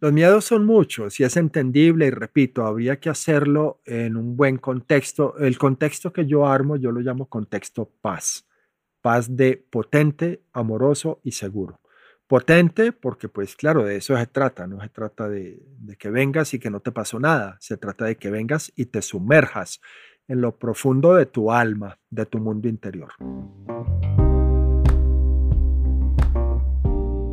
[0.00, 4.56] Los miedos son muchos y es entendible y repito, habría que hacerlo en un buen
[4.58, 5.36] contexto.
[5.38, 8.46] El contexto que yo armo yo lo llamo contexto paz.
[9.02, 11.80] Paz de potente, amoroso y seguro.
[12.28, 16.54] Potente porque pues claro, de eso se trata, no se trata de, de que vengas
[16.54, 19.80] y que no te pasó nada, se trata de que vengas y te sumerjas
[20.28, 23.14] en lo profundo de tu alma, de tu mundo interior.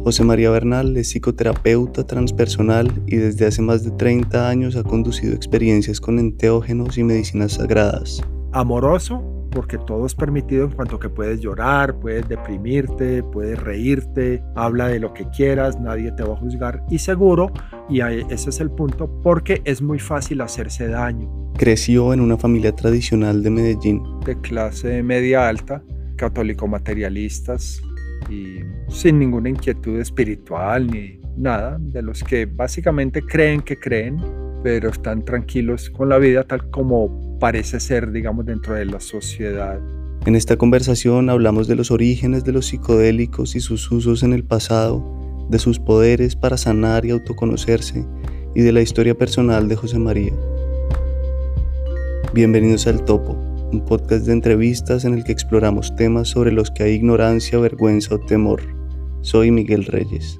[0.05, 5.33] José María Bernal es psicoterapeuta transpersonal y desde hace más de 30 años ha conducido
[5.33, 8.21] experiencias con enteógenos y medicinas sagradas.
[8.51, 14.89] Amoroso, porque todo es permitido en cuanto que puedes llorar, puedes deprimirte, puedes reírte, habla
[14.89, 16.83] de lo que quieras, nadie te va a juzgar.
[16.91, 17.51] Y seguro,
[17.89, 21.51] y ese es el punto, porque es muy fácil hacerse daño.
[21.57, 24.03] Creció en una familia tradicional de Medellín.
[24.23, 25.81] De clase media alta,
[26.15, 27.81] católico materialistas,
[28.29, 34.17] y sin ninguna inquietud espiritual ni nada, de los que básicamente creen que creen,
[34.63, 39.79] pero están tranquilos con la vida tal como parece ser, digamos, dentro de la sociedad.
[40.25, 44.43] En esta conversación hablamos de los orígenes de los psicodélicos y sus usos en el
[44.43, 45.03] pasado,
[45.49, 48.05] de sus poderes para sanar y autoconocerse,
[48.55, 50.33] y de la historia personal de José María.
[52.33, 53.44] Bienvenidos al Topo
[53.75, 58.15] un podcast de entrevistas en el que exploramos temas sobre los que hay ignorancia, vergüenza
[58.15, 58.61] o temor.
[59.21, 60.39] Soy Miguel Reyes.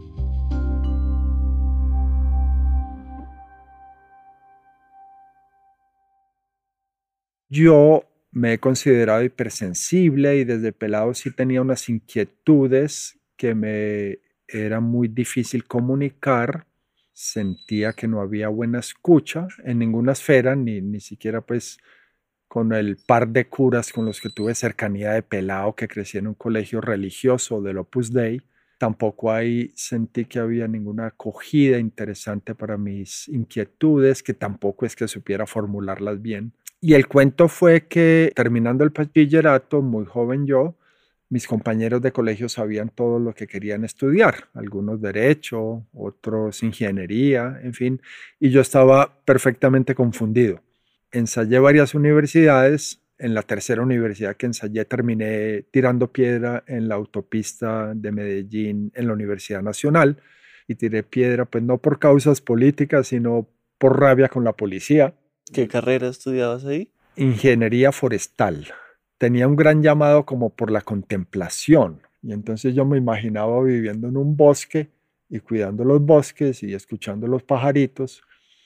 [7.50, 14.80] Yo me he considerado hipersensible y desde pelado sí tenía unas inquietudes que me era
[14.80, 16.68] muy difícil comunicar.
[17.12, 21.80] Sentía que no había buena escucha en ninguna esfera, ni, ni siquiera pues
[22.56, 26.28] con el par de curas con los que tuve cercanía de pelado que crecí en
[26.28, 28.42] un colegio religioso del Opus Dei,
[28.78, 35.10] tampoco ahí sentí que había ninguna acogida interesante para mis inquietudes, que tampoco es que
[35.10, 36.54] supiera formularlas bien.
[36.80, 40.78] Y el cuento fue que terminando el bachillerato, muy joven yo,
[41.28, 47.74] mis compañeros de colegio sabían todo lo que querían estudiar, algunos derecho, otros ingeniería, en
[47.74, 48.02] fin,
[48.40, 50.62] y yo estaba perfectamente confundido
[51.18, 53.02] ensayé varias universidades.
[53.18, 59.08] En la tercera universidad que ensayé terminé tirando piedra en la autopista de Medellín en
[59.08, 60.18] la Universidad Nacional
[60.68, 65.14] y tiré piedra pues no por causas políticas, sino por rabia con la policía.
[65.54, 66.90] ¿Qué carrera estudiabas ahí?
[67.16, 68.68] Ingeniería forestal.
[69.18, 74.18] Tenía un gran llamado como por la contemplación y entonces yo me imaginaba viviendo en
[74.18, 74.90] un bosque
[75.30, 78.24] y cuidando los bosques y escuchando los pajaritos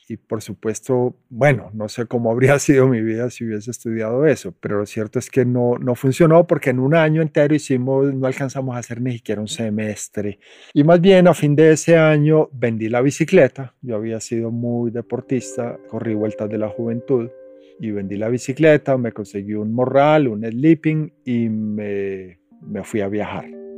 [0.10, 4.54] y por supuesto, bueno, no sé cómo habría sido mi vida si hubiese estudiado eso,
[4.60, 8.26] pero lo cierto es que no, no funcionó porque en un año entero hicimos, no
[8.26, 10.40] alcanzamos a hacer ni siquiera un semestre.
[10.74, 14.90] Y más bien a fin de ese año vendí la bicicleta, yo había sido muy
[14.90, 17.30] deportista, corrí vueltas de la juventud
[17.80, 23.08] y vendí la bicicleta, me conseguí un morral, un sleeping y me, me fui a
[23.08, 23.69] viajar.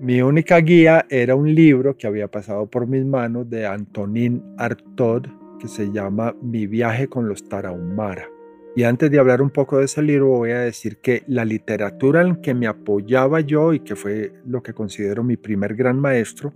[0.00, 5.26] Mi única guía era un libro que había pasado por mis manos de Antonin Artaud
[5.58, 8.28] que se llama Mi viaje con los Tarahumara.
[8.76, 12.22] Y antes de hablar un poco de ese libro voy a decir que la literatura
[12.22, 16.54] en que me apoyaba yo y que fue lo que considero mi primer gran maestro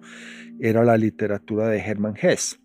[0.60, 2.60] era la literatura de Hermann Hesse,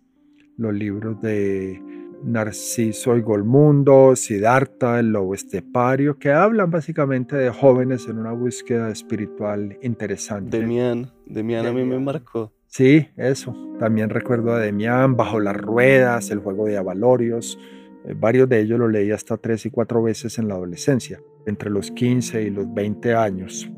[0.58, 1.82] los libros de
[2.24, 8.90] Narciso y Golmundo, Siddhartha, el lobo estepario, que hablan básicamente de jóvenes en una búsqueda
[8.90, 10.58] espiritual interesante.
[10.58, 12.52] Demian, Demian a mí me marcó.
[12.66, 13.56] Sí, eso.
[13.78, 17.58] También recuerdo a Demian, Bajo las Ruedas, El Juego de Avalorios.
[18.04, 21.70] Eh, varios de ellos los leí hasta tres y cuatro veces en la adolescencia, entre
[21.70, 23.70] los 15 y los 20 años.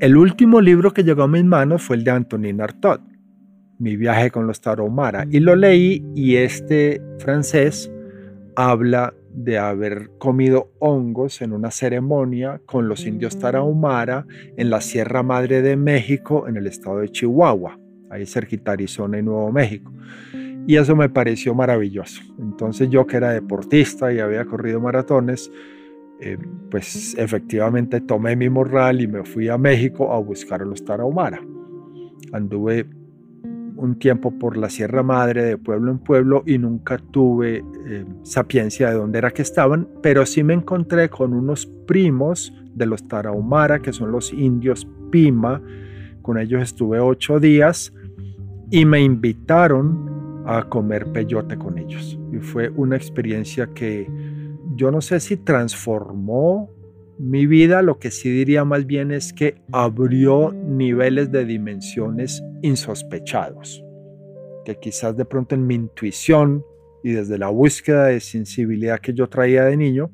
[0.00, 3.00] El último libro que llegó a mis manos fue el de Antonin Artaud,
[3.78, 7.90] mi viaje con los Tarahumara y lo leí y este francés
[8.56, 15.22] habla de haber comido hongos en una ceremonia con los indios Tarahumara en la Sierra
[15.22, 17.78] Madre de México en el estado de Chihuahua,
[18.10, 19.92] ahí cerquita Arizona y Nuevo México.
[20.66, 22.20] Y eso me pareció maravilloso.
[22.38, 25.50] Entonces yo que era deportista y había corrido maratones,
[26.20, 26.36] eh,
[26.70, 31.40] pues efectivamente tomé mi morral y me fui a México a buscar a los Tarahumara.
[32.32, 32.86] Anduve
[33.78, 38.90] un tiempo por la Sierra Madre de pueblo en pueblo y nunca tuve eh, sapiencia
[38.90, 43.80] de dónde era que estaban, pero sí me encontré con unos primos de los Tarahumara,
[43.80, 45.62] que son los indios Pima.
[46.22, 47.92] Con ellos estuve ocho días
[48.70, 52.18] y me invitaron a comer peyote con ellos.
[52.32, 54.10] Y fue una experiencia que
[54.74, 56.70] yo no sé si transformó
[57.18, 63.84] Mi vida lo que sí diría más bien es que abrió niveles de dimensiones insospechados,
[64.64, 66.64] que quizás de pronto en mi intuición
[67.02, 70.12] y desde la búsqueda de sensibilidad que yo traía de niño,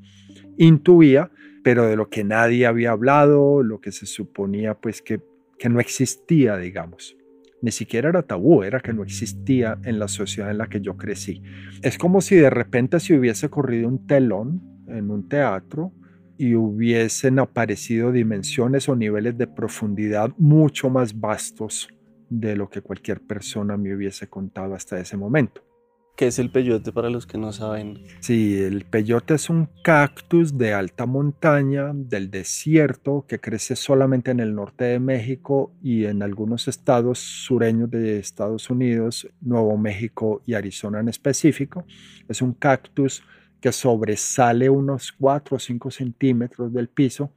[0.56, 1.31] intuía,
[1.62, 5.21] pero de lo que nadie había hablado, lo que se suponía pues que,
[5.59, 7.19] que no existía, digamos.
[7.61, 10.97] Ni siquiera era tabú, era que no existía en la sociedad en la que yo
[10.97, 11.43] crecí.
[11.83, 15.93] Es como si de repente se hubiese corrido un telón en un teatro
[16.39, 21.89] y hubiesen aparecido dimensiones o niveles de profundidad mucho más vastos
[22.29, 25.63] de lo que cualquier persona me hubiese contado hasta ese momento.
[26.17, 28.05] ¿Qué es el peyote para los que no saben?
[28.21, 34.39] Sí, el peyote es un cactus de alta montaña del desierto que crece solamente en
[34.39, 40.55] el norte de México y en algunos estados sureños de Estados Unidos, Nuevo México y
[40.55, 41.85] Arizona en específico.
[42.29, 43.25] Es un cactus
[43.64, 47.32] que sobresale unos 4 o 5 centímetros del piso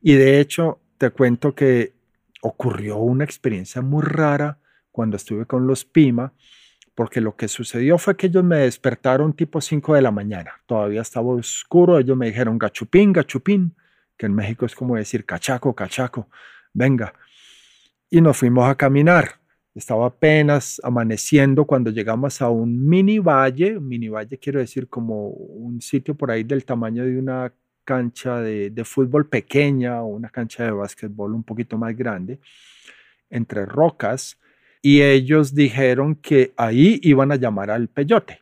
[0.00, 1.92] y de hecho te cuento que
[2.40, 4.56] ocurrió una experiencia muy rara
[4.90, 6.32] cuando estuve con los Pima
[6.94, 11.02] porque lo que sucedió fue que ellos me despertaron tipo 5 de la mañana, todavía
[11.02, 13.76] estaba oscuro, ellos me dijeron gachupín, gachupín,
[14.16, 16.30] que en México es como decir cachaco, cachaco,
[16.72, 17.12] venga.
[18.08, 19.38] Y nos fuimos a caminar.
[19.78, 25.80] Estaba apenas amaneciendo cuando llegamos a un mini valle, mini valle quiero decir como un
[25.80, 27.52] sitio por ahí del tamaño de una
[27.84, 32.40] cancha de, de fútbol pequeña o una cancha de básquetbol un poquito más grande,
[33.30, 34.36] entre rocas
[34.82, 38.40] y ellos dijeron que ahí iban a llamar al peyote.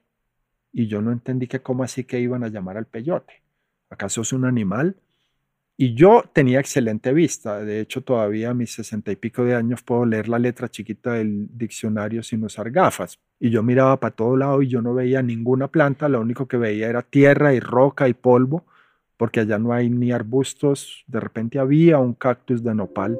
[0.73, 3.43] Y yo no entendí que cómo así que iban a llamar al peyote.
[3.91, 4.97] ¿Acaso es un animal?
[5.79, 7.63] Y yo tenía excelente vista.
[7.63, 11.13] De hecho, todavía a mis sesenta y pico de años puedo leer la letra chiquita
[11.13, 13.19] del diccionario sin usar gafas.
[13.39, 16.09] Y yo miraba para todo lado y yo no veía ninguna planta.
[16.09, 18.65] Lo único que veía era tierra y roca y polvo,
[19.19, 21.05] porque allá no hay ni arbustos.
[21.07, 23.19] De repente había un cactus de nopal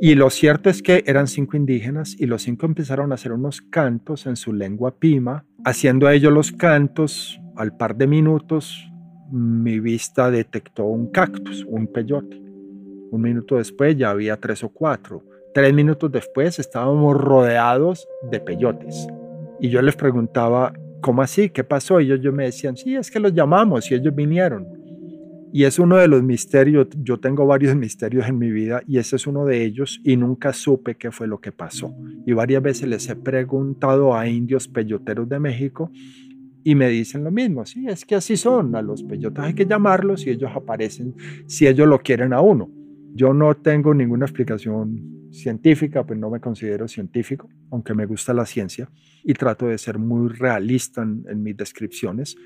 [0.00, 3.62] y lo cierto es que eran cinco indígenas y los cinco empezaron a hacer unos
[3.62, 5.46] cantos en su lengua pima.
[5.64, 8.90] Haciendo ellos los cantos, al par de minutos,
[9.30, 12.40] mi vista detectó un cactus, un peyote.
[13.10, 15.22] Un minuto después ya había tres o cuatro.
[15.54, 19.06] Tres minutos después estábamos rodeados de peyotes.
[19.60, 21.50] Y yo les preguntaba, ¿cómo así?
[21.50, 22.00] ¿Qué pasó?
[22.00, 24.66] Y ellos me decían, sí, es que los llamamos y ellos vinieron.
[25.52, 29.14] Y es uno de los misterios, yo tengo varios misterios en mi vida y ese
[29.14, 31.94] es uno de ellos y nunca supe qué fue lo que pasó.
[32.26, 35.92] Y varias veces les he preguntado a indios peyoteros de México
[36.64, 39.66] y me dicen lo mismo, sí, es que así son, a los peyotes hay que
[39.66, 41.14] llamarlos y ellos aparecen
[41.46, 42.70] si ellos lo quieren a uno.
[43.14, 48.46] Yo no tengo ninguna explicación científica, pues no me considero científico, aunque me gusta la
[48.46, 48.88] ciencia
[49.22, 52.36] y trato de ser muy realista en, en mis descripciones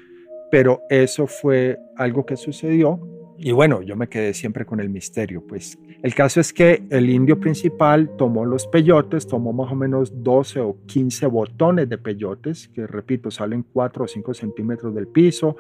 [0.51, 3.01] pero eso fue algo que sucedió
[3.41, 5.45] y bueno, yo me quedé siempre con el misterio.
[5.47, 10.13] Pues el caso es que el indio principal tomó los peyotes, tomó más o menos
[10.25, 15.57] 12 o 15 botones de peyotes, que repito, salen 4 o 5 centímetros del piso,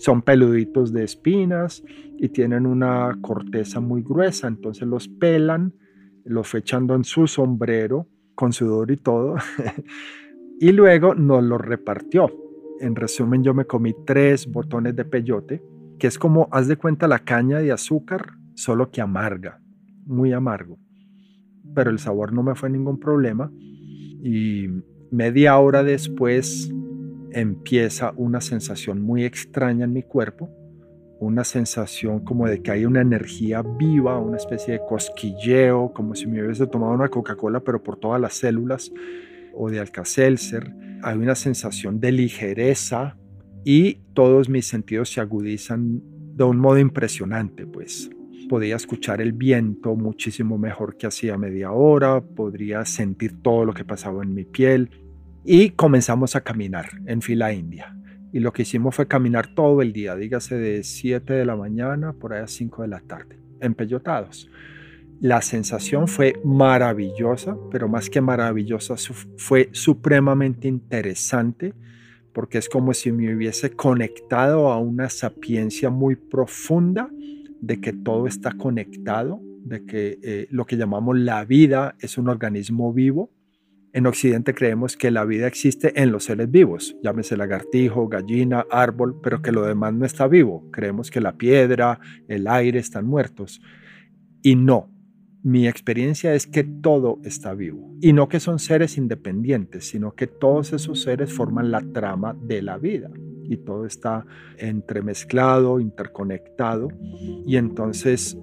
[0.00, 1.84] son peluditos de espinas
[2.16, 4.48] y tienen una corteza muy gruesa.
[4.48, 5.74] Entonces los pelan,
[6.24, 9.34] los fue echando en su sombrero con sudor y todo,
[10.58, 12.30] y luego nos los repartió
[12.80, 15.62] en resumen, yo me comí tres botones de peyote,
[16.00, 19.60] que es como, haz de cuenta, la caña de azúcar, solo que amarga,
[20.06, 20.78] muy amargo.
[21.74, 23.52] Pero el sabor no me fue ningún problema.
[24.24, 24.66] Y
[25.12, 26.72] media hora después
[27.32, 30.50] empieza una sensación muy extraña en mi cuerpo,
[31.20, 36.26] una sensación como de que hay una energía viva, una especie de cosquilleo, como si
[36.26, 38.90] me hubiese tomado una Coca-Cola, pero por todas las células,
[39.54, 43.16] o de Alka-Seltzer hay una sensación de ligereza
[43.64, 46.02] y todos mis sentidos se agudizan
[46.34, 48.10] de un modo impresionante, pues
[48.48, 53.84] podía escuchar el viento muchísimo mejor que hacía media hora, podría sentir todo lo que
[53.84, 54.90] pasaba en mi piel
[55.44, 57.96] y comenzamos a caminar en fila india.
[58.32, 62.12] Y lo que hicimos fue caminar todo el día, dígase de 7 de la mañana
[62.12, 64.48] por ahí a 5 de la tarde, empellotados.
[65.20, 68.96] La sensación fue maravillosa, pero más que maravillosa,
[69.36, 71.74] fue supremamente interesante
[72.40, 77.10] porque es como si me hubiese conectado a una sapiencia muy profunda
[77.60, 82.30] de que todo está conectado, de que eh, lo que llamamos la vida es un
[82.30, 83.30] organismo vivo.
[83.92, 89.20] En Occidente creemos que la vida existe en los seres vivos, llámese lagartijo, gallina, árbol,
[89.22, 90.66] pero que lo demás no está vivo.
[90.70, 93.60] Creemos que la piedra, el aire están muertos.
[94.40, 94.90] Y no,
[95.42, 97.94] mi experiencia es que todo está vivo.
[98.00, 102.62] Y no que son seres independientes, sino que todos esos seres forman la trama de
[102.62, 103.10] la vida.
[103.44, 104.26] Y todo está
[104.58, 106.88] entremezclado, interconectado.
[107.46, 108.38] Y entonces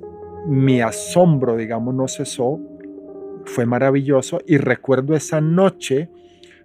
[0.47, 2.59] mi asombro, digamos, no cesó,
[3.45, 4.39] fue maravilloso.
[4.45, 6.09] Y recuerdo esa noche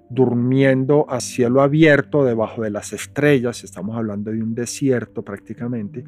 [0.08, 6.04] durmiendo a cielo abierto debajo de las estrellas, estamos hablando de un desierto prácticamente,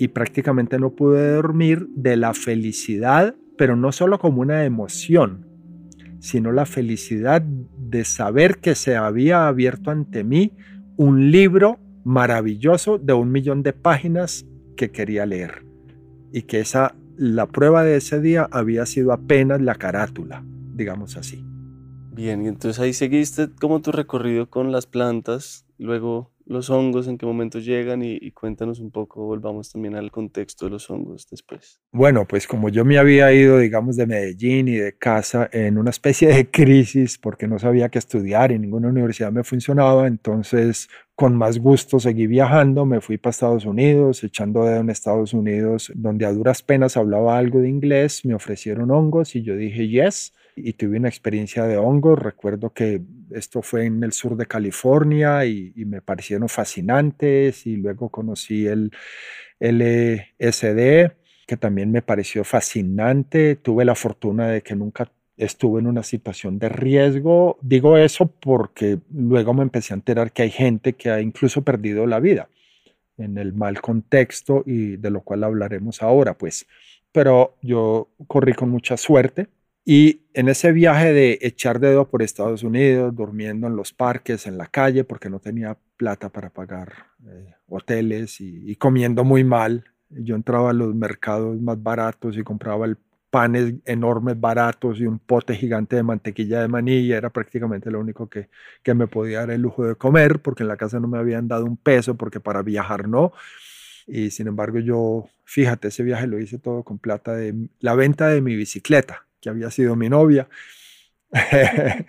[0.00, 5.46] y prácticamente no pude dormir de la felicidad, pero no solo como una emoción,
[6.20, 10.56] sino la felicidad de saber que se había abierto ante mí
[10.96, 15.66] un libro maravilloso de un millón de páginas que quería leer
[16.32, 20.42] y que esa la prueba de ese día había sido apenas la carátula,
[20.74, 21.44] digamos así.
[22.14, 27.16] Bien, y entonces ahí seguiste como tu recorrido con las plantas, luego los hongos, en
[27.16, 31.80] qué momento llegan y, cuéntanos un poco, volvamos también al contexto de los hongos después.
[31.92, 35.90] Bueno, pues como yo me había ido, digamos, de Medellín y de casa en una
[35.90, 41.36] especie de crisis porque no sabía qué estudiar y ninguna universidad me funcionaba, entonces con
[41.36, 46.26] más gusto seguí viajando, me fui para Estados Unidos, echando dedo en Estados Unidos, donde
[46.26, 50.72] a duras penas hablaba algo de inglés, me ofrecieron hongos y yo dije yes y
[50.74, 52.18] tuve una experiencia de hongos.
[52.18, 58.08] Recuerdo que esto fue en el sur de California y, me parecieron fascinantes y luego
[58.10, 58.92] conocí el
[59.60, 61.12] LSD
[61.50, 63.56] que también me pareció fascinante.
[63.56, 67.58] Tuve la fortuna de que nunca estuve en una situación de riesgo.
[67.60, 72.06] Digo eso porque luego me empecé a enterar que hay gente que ha incluso perdido
[72.06, 72.48] la vida
[73.18, 76.68] en el mal contexto y de lo cual hablaremos ahora, pues.
[77.10, 79.48] Pero yo corrí con mucha suerte
[79.92, 84.56] y en ese viaje de echar dedo por Estados Unidos, durmiendo en los parques, en
[84.56, 86.92] la calle, porque no tenía plata para pagar
[87.26, 92.86] eh, hoteles y, comiendo muy mal, yo entraba a los mercados más baratos y compraba
[92.86, 92.98] el
[93.30, 98.28] panes enormes baratos y un pote gigante de mantequilla de maní era prácticamente lo único
[98.28, 98.48] que,
[98.84, 101.48] que me podía dar el lujo de comer porque en la casa no me habían
[101.48, 103.32] dado un peso porque para viajar no.
[104.06, 108.28] Y sin embargo yo, fíjate, ese viaje lo hice todo con plata de la venta
[108.28, 110.48] de mi bicicleta que había sido mi novia.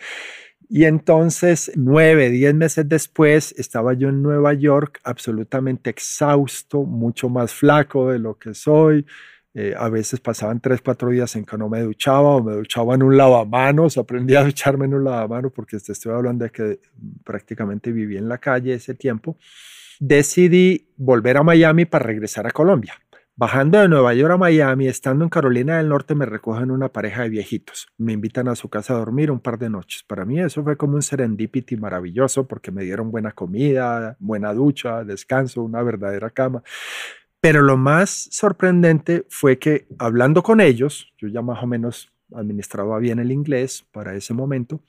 [0.69, 7.53] y entonces, nueve, diez meses después, estaba yo en Nueva York absolutamente exhausto, mucho más
[7.53, 9.05] flaco de lo que soy.
[9.53, 12.95] Eh, a veces pasaban tres, cuatro días en que no me duchaba o me duchaba
[12.95, 13.97] en un lavamanos.
[13.97, 16.79] Aprendí a ducharme en un lavamanos porque te estoy hablando de que
[17.23, 19.37] prácticamente viví en la calle ese tiempo.
[19.99, 23.00] Decidí volver a Miami para regresar a Colombia.
[23.37, 27.23] Bajando de Nueva York a Miami, estando en Carolina del Norte, me recogen una pareja
[27.23, 27.87] de viejitos.
[27.97, 30.03] Me invitan a su casa a dormir un par de noches.
[30.03, 35.05] Para mí eso fue como un serendipity maravilloso porque me dieron buena comida, buena ducha,
[35.05, 36.61] descanso, una verdadera cama.
[37.39, 42.99] Pero lo más sorprendente fue que hablando con ellos, yo ya más o menos administraba
[42.99, 44.81] bien el inglés para ese momento,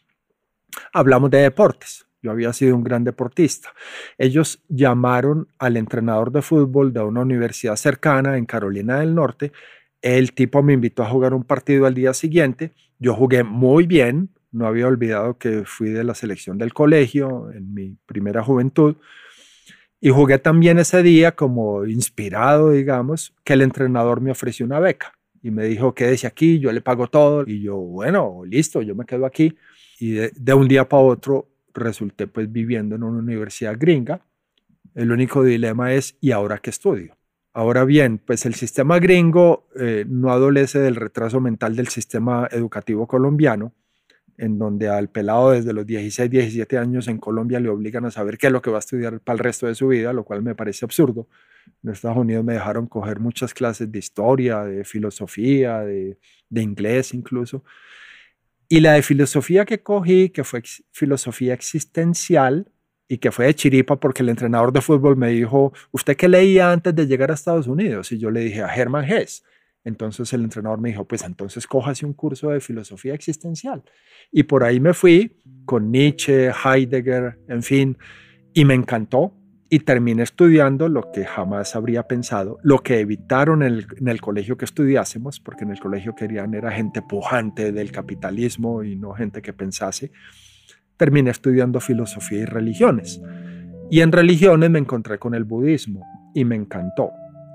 [0.92, 2.06] hablamos de deportes.
[2.22, 3.72] Yo había sido un gran deportista.
[4.16, 9.52] Ellos llamaron al entrenador de fútbol de una universidad cercana en Carolina del Norte.
[10.00, 12.72] El tipo me invitó a jugar un partido al día siguiente.
[13.00, 14.30] Yo jugué muy bien.
[14.52, 18.96] No había olvidado que fui de la selección del colegio en mi primera juventud.
[20.00, 25.12] Y jugué también ese día como inspirado, digamos, que el entrenador me ofreció una beca
[25.42, 27.44] y me dijo, quédese aquí, yo le pago todo.
[27.46, 29.56] Y yo, bueno, listo, yo me quedo aquí.
[29.98, 34.24] Y de, de un día para otro resulté pues viviendo en una universidad gringa.
[34.94, 37.16] El único dilema es, ¿y ahora qué estudio?
[37.54, 43.06] Ahora bien, pues el sistema gringo eh, no adolece del retraso mental del sistema educativo
[43.06, 43.74] colombiano,
[44.38, 48.38] en donde al pelado desde los 16, 17 años en Colombia le obligan a saber
[48.38, 50.42] qué es lo que va a estudiar para el resto de su vida, lo cual
[50.42, 51.28] me parece absurdo.
[51.84, 57.12] En Estados Unidos me dejaron coger muchas clases de historia, de filosofía, de, de inglés
[57.12, 57.64] incluso.
[58.72, 60.62] Y la de filosofía que cogí, que fue
[60.92, 62.72] filosofía existencial
[63.06, 66.72] y que fue de chiripa porque el entrenador de fútbol me dijo, ¿usted qué leía
[66.72, 68.10] antes de llegar a Estados Unidos?
[68.12, 69.44] Y yo le dije, a Hermann Hesse.
[69.84, 73.82] Entonces el entrenador me dijo, pues entonces cójase un curso de filosofía existencial.
[74.30, 75.36] Y por ahí me fui
[75.66, 77.98] con Nietzsche, Heidegger, en fin,
[78.54, 79.34] y me encantó
[79.72, 84.66] y terminé estudiando lo que jamás habría pensado, lo que evitaron en el, colegio que
[84.66, 89.54] estudiásemos, porque en el colegio querían era gente pujante del capitalismo y no gente que
[89.54, 90.12] pensase.
[90.98, 93.22] Terminé estudiando filosofía y religiones.
[93.90, 97.10] Y en religiones me encontré con el budismo y me encantó.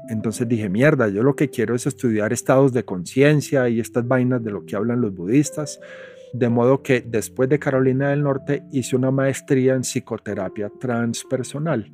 [0.09, 4.43] Entonces dije, mierda, yo lo que quiero es estudiar estados de conciencia y estas vainas
[4.43, 5.79] de lo que hablan los budistas.
[6.33, 11.91] De modo que después de Carolina del Norte hice una maestría en psicoterapia transpersonal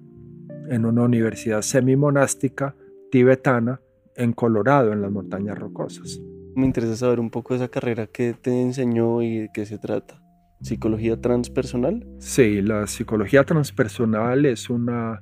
[0.69, 2.75] en una universidad semi-monástica
[3.11, 3.81] tibetana
[4.15, 6.19] en Colorado, en las montañas rocosas.
[6.55, 10.21] Me interesa saber un poco esa carrera que te enseñó y de qué se trata.
[10.61, 12.05] ¿Psicología transpersonal?
[12.19, 15.21] Sí, la psicología transpersonal es una,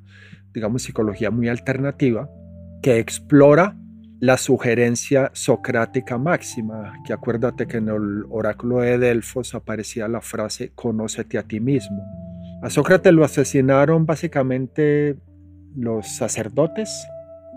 [0.54, 2.30] digamos, psicología muy alternativa
[2.82, 3.76] que explora
[4.20, 10.74] la sugerencia socrática máxima, que acuérdate que en el oráculo de Delfos aparecía la frase
[10.76, 12.04] conócete a ti mismo.
[12.62, 15.18] A Sócrates lo asesinaron básicamente
[15.76, 17.08] los sacerdotes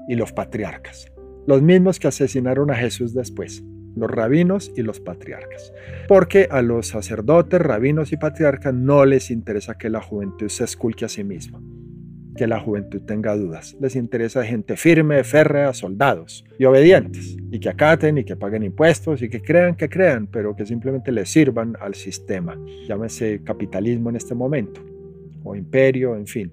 [0.09, 1.13] y los patriarcas,
[1.47, 3.63] los mismos que asesinaron a Jesús después
[3.97, 5.73] los rabinos y los patriarcas.
[6.09, 11.05] Porque a los sacerdotes, rabinos y patriarcas no les interesa que la juventud se esculque
[11.05, 11.61] a sí misma,
[12.37, 13.77] que la juventud tenga dudas.
[13.81, 19.23] Les interesa gente firme, férrea, soldados y obedientes, y que acaten y que paguen impuestos
[19.23, 22.59] y que crean que crean, pero que simplemente le sirvan al sistema.
[22.89, 24.85] Llámese capitalismo en este momento,
[25.45, 26.53] o imperio, en fin.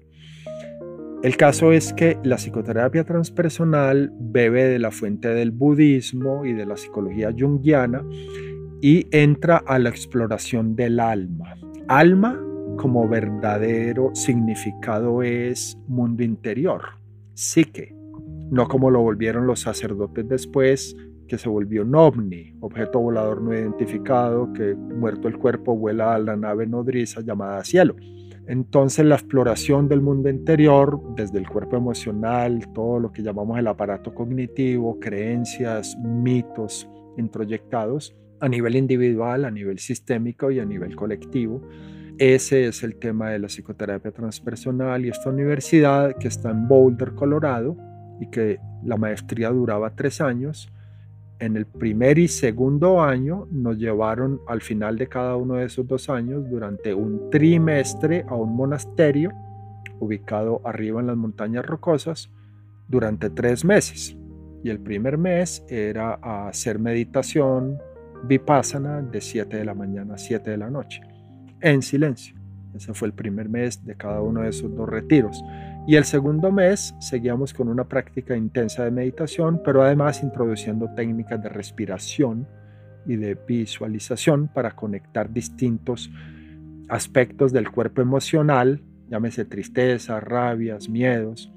[1.22, 6.66] El caso es que la psicoterapia transpersonal bebe de la fuente del budismo y de
[6.66, 8.04] la psicología junguiana
[8.80, 11.54] y entra a la exploración del alma.
[11.86, 12.44] Alma
[12.76, 16.82] como verdadero significado es mundo interior,
[17.34, 17.94] psique,
[18.50, 20.96] no como lo volvieron los sacerdotes después,
[21.28, 26.18] que se volvió un ovni, objeto volador no identificado, que muerto el cuerpo vuela a
[26.18, 27.94] la nave nodriza llamada cielo.
[28.46, 33.66] Entonces la exploración del mundo interior, desde el cuerpo emocional, todo lo que llamamos el
[33.68, 41.62] aparato cognitivo, creencias, mitos introyectados, a nivel individual, a nivel sistémico y a nivel colectivo.
[42.18, 47.14] Ese es el tema de la psicoterapia transpersonal y esta universidad que está en Boulder,
[47.14, 47.76] Colorado,
[48.20, 50.72] y que la maestría duraba tres años,
[51.42, 55.84] en el primer y segundo año nos llevaron al final de cada uno de esos
[55.88, 59.32] dos años durante un trimestre a un monasterio
[59.98, 62.30] ubicado arriba en las montañas rocosas
[62.86, 64.16] durante tres meses.
[64.62, 67.76] Y el primer mes era hacer meditación
[68.22, 71.00] vipassana de 7 de la mañana a 7 de la noche,
[71.60, 72.36] en silencio.
[72.72, 75.42] Ese fue el primer mes de cada uno de esos dos retiros.
[75.86, 81.42] Y el segundo mes seguíamos con una práctica intensa de meditación, pero además introduciendo técnicas
[81.42, 82.46] de respiración
[83.04, 86.08] y de visualización para conectar distintos
[86.88, 91.52] aspectos del cuerpo emocional, llámese tristeza, rabias, miedos,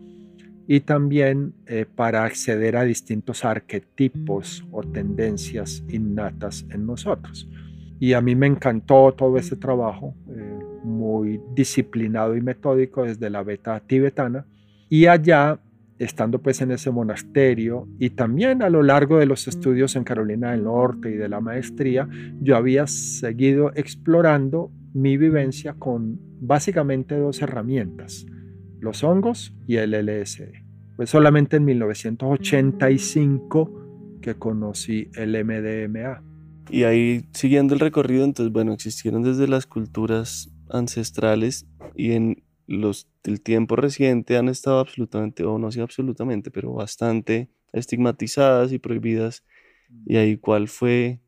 [0.67, 7.47] y también eh, para acceder a distintos arquetipos o tendencias innatas en nosotros.
[7.99, 10.15] Y a mí me encantó todo ese trabajo.
[10.29, 10.54] Eh,
[10.85, 14.47] muy disciplinado y metódico desde la beta tibetana.
[14.89, 15.59] Y allá,
[15.97, 20.51] estando pues en ese monasterio y también a lo largo de los estudios en Carolina
[20.51, 22.07] del Norte y de la maestría,
[22.41, 28.27] yo había seguido explorando mi vivencia con básicamente dos herramientas,
[28.79, 30.51] los hongos y el LSD.
[30.95, 36.23] Fue solamente en 1985 que conocí el MDMA.
[36.69, 43.07] Y ahí, siguiendo el recorrido, entonces, bueno, existieron desde las culturas ancestrales y en los
[43.23, 49.43] del tiempo reciente han estado absolutamente, o no sé absolutamente, pero bastante estigmatizadas y prohibidas.
[50.05, 51.19] Y ahí cuál fue,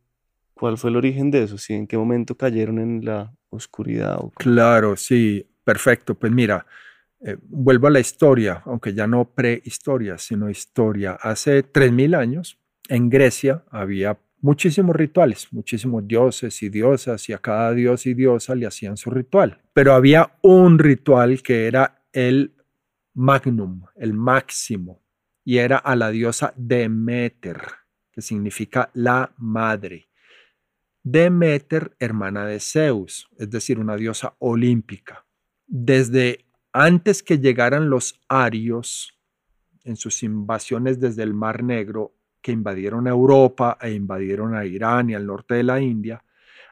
[0.53, 1.73] cuál fue el origen de eso, ¿Sí?
[1.73, 4.19] en qué momento cayeron en la oscuridad.
[4.37, 6.15] Claro, sí, perfecto.
[6.15, 6.65] Pues mira,
[7.21, 11.17] eh, vuelvo a la historia, aunque ya no prehistoria, sino historia.
[11.21, 17.73] Hace 3.000 años, en Grecia había muchísimos rituales, muchísimos dioses y diosas, y a cada
[17.73, 19.61] dios y diosa le hacían su ritual.
[19.73, 22.55] Pero había un ritual que era el
[23.13, 25.03] magnum, el máximo,
[25.43, 27.59] y era a la diosa Demeter,
[28.09, 30.07] que significa la madre.
[31.03, 35.25] Demeter, hermana de Zeus, es decir, una diosa olímpica.
[35.65, 39.13] Desde antes que llegaran los arios
[39.83, 42.16] en sus invasiones desde el Mar Negro,
[42.47, 46.23] que invadieron Europa e invadieron a Irán y al norte de la India,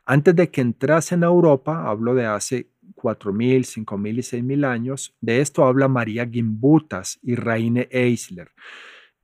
[0.05, 5.41] antes de que entrasen a Europa, hablo de hace 4.000, 5.000 y 6.000 años, de
[5.41, 8.51] esto habla María Gimbutas y Raine Eisler.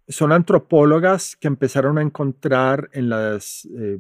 [0.10, 3.98] Son antropólogas que empezaron a encontrar en las eh,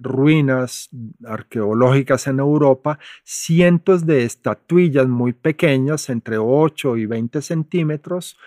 [0.00, 0.88] ruinas
[1.26, 8.38] arqueológicas en Europa cientos de estatuillas muy pequeñas, entre 8 y 20 centímetros,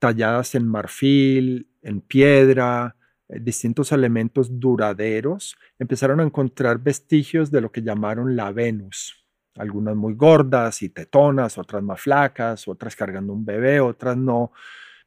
[0.00, 2.96] talladas en marfil, en piedra,
[3.28, 9.26] eh, distintos elementos duraderos, empezaron a encontrar vestigios de lo que llamaron la Venus.
[9.56, 14.52] Algunas muy gordas y tetonas, otras más flacas, otras cargando un bebé, otras no.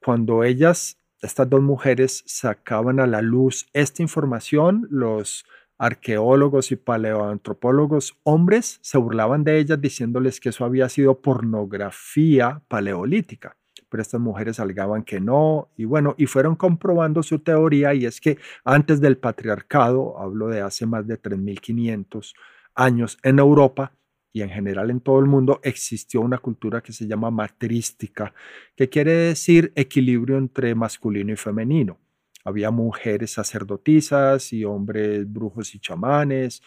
[0.04, 5.46] Cuando ellas, estas dos mujeres, sacaban a la luz esta información, los
[5.78, 13.58] arqueólogos y paleoantropólogos hombres se burlaban de ellas diciéndoles que eso había sido pornografía paleolítica
[13.90, 18.20] pero estas mujeres alegaban que no, y bueno, y fueron comprobando su teoría, y es
[18.22, 22.34] que antes del patriarcado, hablo de hace más de 3.500
[22.76, 23.94] años en Europa
[24.34, 28.34] y en general en todo el mundo existió una cultura que se llama matrística,
[28.76, 31.98] que quiere decir equilibrio entre masculino y femenino.
[32.44, 36.62] Había mujeres sacerdotisas y hombres brujos y chamanes.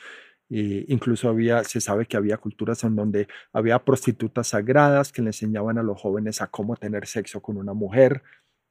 [0.50, 5.78] Incluso había, se sabe que había culturas en donde había prostitutas sagradas que le enseñaban
[5.78, 8.22] a los jóvenes a cómo tener sexo con una mujer,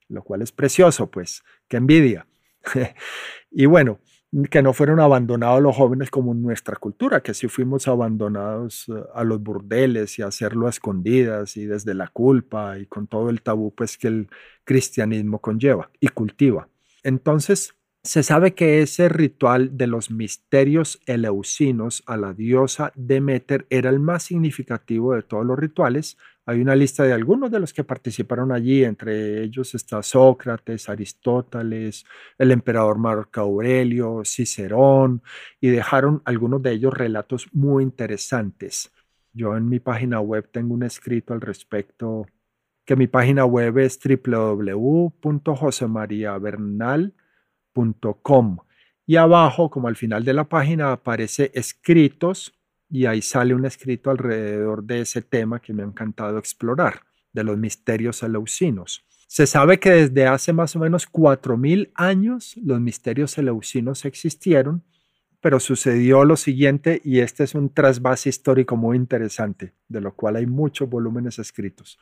[0.10, 2.28] lo cual es precioso, pues, qué envidia.
[3.52, 4.00] y bueno,
[4.50, 8.94] que no fueron abandonados los jóvenes como en nuestra cultura, que sí fuimos abandonados eh,
[9.13, 13.30] a los burdeles y a hacerlo a escondidas y desde la culpa y con todo
[13.30, 14.30] el tabú pues que el
[14.66, 16.68] cristianismo conlleva y cultiva.
[17.04, 23.90] Entonces, se sabe que ese ritual de los misterios eleusinos a la diosa Demeter era
[23.90, 26.18] el más significativo de todos los rituales.
[26.46, 32.06] Hay una lista de algunos de los que participaron allí, entre ellos está Sócrates, Aristóteles,
[32.38, 35.22] el emperador Marco Aurelio, Cicerón,
[35.60, 38.94] y dejaron algunos de ellos relatos muy interesantes.
[39.34, 42.26] Yo en mi página web tengo un escrito al respecto,
[42.86, 44.00] que mi página web es
[49.06, 52.54] y abajo, como al final de la página, aparece escritos
[52.90, 57.44] y ahí sale un escrito alrededor de ese tema que me ha encantado explorar, de
[57.44, 59.06] los misterios eleusinos.
[59.28, 64.84] Se sabe que desde hace más o menos 4.000 años los misterios eleusinos existieron,
[65.40, 70.38] pero sucedió lo siguiente y este es un trasvase histórico muy interesante, de lo cual
[70.38, 72.00] hay muchos volúmenes escritos.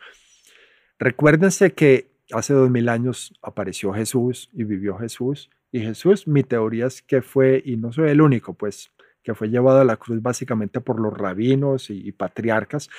[0.97, 7.01] Recuérdense que hace 2.000 años apareció Jesús y vivió Jesús y Jesús, mi teoría es
[7.01, 10.79] que fue, y no soy el único, pues que fue llevado a la cruz básicamente
[10.79, 12.89] por los rabinos y, patriarcas,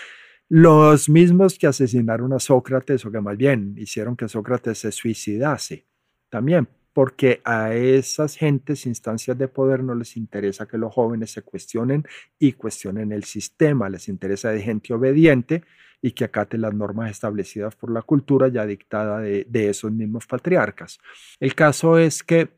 [0.51, 5.87] los mismos que asesinaron a Sócrates o que más bien hicieron que Sócrates se suicidase.
[6.29, 11.41] También porque a esas gentes, instancias de poder, no les interesa que los jóvenes se
[11.41, 12.05] cuestionen
[12.39, 15.63] y cuestionen el sistema, les interesa de gente obediente
[16.03, 20.27] y que acate las normas establecidas por la cultura ya dictada de, de esos mismos
[20.27, 20.99] patriarcas.
[21.41, 22.56] El caso es que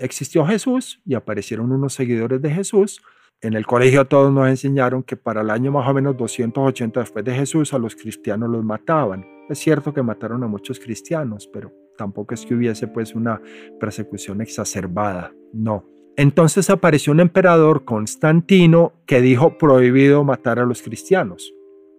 [0.00, 3.02] existió Jesús y aparecieron unos seguidores de Jesús.
[3.40, 7.24] En el colegio todos nos enseñaron que para el año más o menos 280 después
[7.24, 9.24] de Jesús a los cristianos los mataban.
[9.48, 13.40] Es cierto que mataron a muchos cristianos, pero tampoco es que hubiese pues una
[13.78, 15.84] persecución exacerbada, no.
[16.16, 21.52] Entonces apareció un emperador Constantino que dijo prohibido matar a los cristianos.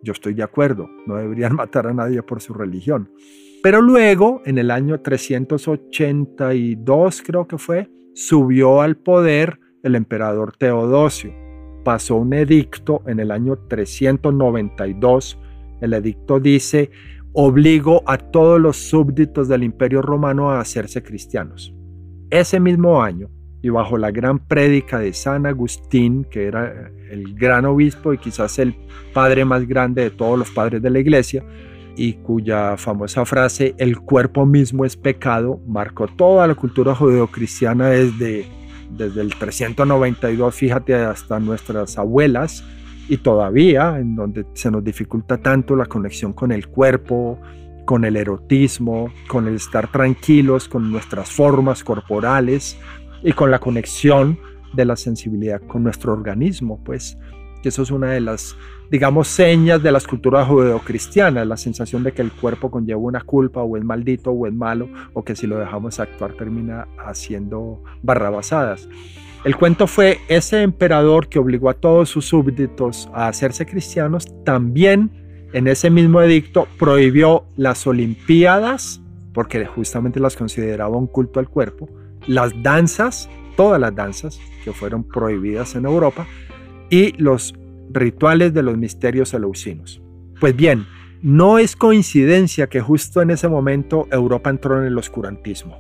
[0.04, 3.10] Yo estoy de acuerdo, no deberían matar a nadie por su religión.
[3.64, 11.32] Pero luego, en el año 382 creo que fue, subió al poder el emperador Teodosio.
[11.84, 15.40] Pasó un edicto en el año 392.
[15.80, 16.90] El edicto dice,
[17.34, 21.76] obligó a todos los súbditos del imperio romano a hacerse cristianos.
[22.30, 23.30] Ese mismo año,
[23.62, 28.58] y bajo la gran prédica de San Agustín, que era el gran obispo y quizás
[28.58, 28.76] el
[29.14, 31.44] padre más grande de todos los padres de la iglesia,
[31.96, 38.46] y cuya famosa frase el cuerpo mismo es pecado marcó toda la cultura judeocristiana desde,
[38.90, 42.64] desde el 392, fíjate, hasta nuestras abuelas
[43.10, 47.40] y todavía en donde se nos dificulta tanto la conexión con el cuerpo,
[47.86, 52.78] con el erotismo, con el estar tranquilos con nuestras formas corporales
[53.24, 54.40] y con la conexión
[54.74, 57.18] de la sensibilidad con nuestro organismo, pues
[57.62, 58.56] que eso es una de las
[58.92, 63.62] digamos, señas de las culturas judeocristianas, la sensación de que el cuerpo conlleva una culpa
[63.62, 68.90] o es maldito o es malo o que si lo dejamos actuar termina haciendo barrabasadas.
[69.46, 75.10] El cuento fue ese emperador que obligó a todos sus súbditos a hacerse cristianos, también
[75.54, 79.02] en ese mismo edicto prohibió las olimpiadas,
[79.34, 81.90] porque justamente las consideraba un culto al cuerpo,
[82.28, 86.28] las danzas, todas las danzas que fueron prohibidas en Europa,
[86.92, 87.56] y los
[87.92, 90.00] rituales de los misterios eleusinos.
[90.40, 90.86] Pues bien,
[91.24, 95.80] no es coincidencia que justo en ese momento Europa entró en el oscurantismo.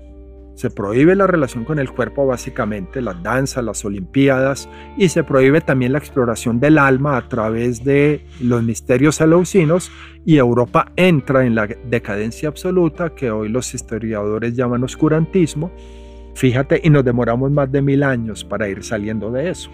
[0.55, 5.59] Se prohíbe la relación con el cuerpo básicamente, las danzas, las olimpiadas, y se prohíbe
[5.61, 9.91] también la exploración del alma a través de los misterios eleusinos,
[10.25, 15.71] y Europa entra en la decadencia absoluta que hoy los historiadores llaman oscurantismo.
[16.35, 19.71] Fíjate, y nos demoramos más de mil años para ir saliendo de eso.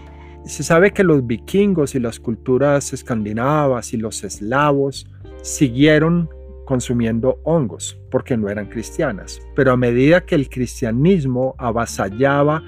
[0.48, 5.06] Se sabe que los vikingos y las culturas escandinavas y los eslavos
[5.42, 6.30] siguieron
[6.66, 12.64] consumiendo hongos porque no eran cristianas, pero a medida que el cristianismo avasallaba,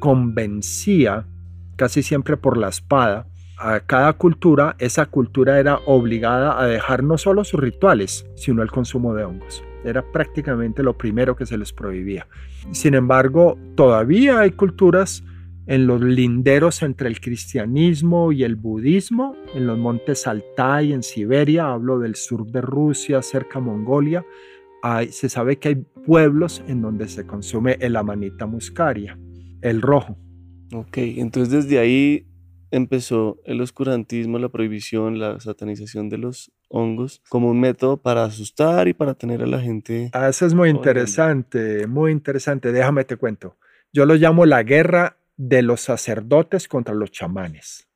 [0.00, 1.26] convencía,
[1.76, 3.26] casi siempre por la espada,
[3.58, 8.70] a cada cultura, esa cultura era obligada a dejar no solo sus rituales, sino el
[8.70, 9.62] consumo de hongos.
[9.84, 12.26] Era prácticamente lo primero que se les prohibía.
[12.70, 15.24] Sin embargo, todavía hay culturas
[15.68, 21.68] en los linderos entre el cristianismo y el budismo, en los montes Altai, en Siberia,
[21.68, 24.24] hablo del sur de Rusia, cerca a Mongolia,
[25.10, 25.74] se sabe que hay
[26.06, 29.18] pueblos en donde se consume el amanita muscaria,
[29.60, 30.16] el rojo.
[30.72, 32.26] Ok, entonces desde ahí
[32.70, 38.88] empezó el oscurantismo, la prohibición, la satanización de los hongos como un método para asustar
[38.88, 40.10] y para tener a la gente.
[40.14, 42.72] Ah, eso es muy interesante, muy interesante.
[42.72, 43.56] Déjame te cuento.
[43.92, 47.88] Yo lo llamo la guerra de los sacerdotes contra los chamanes.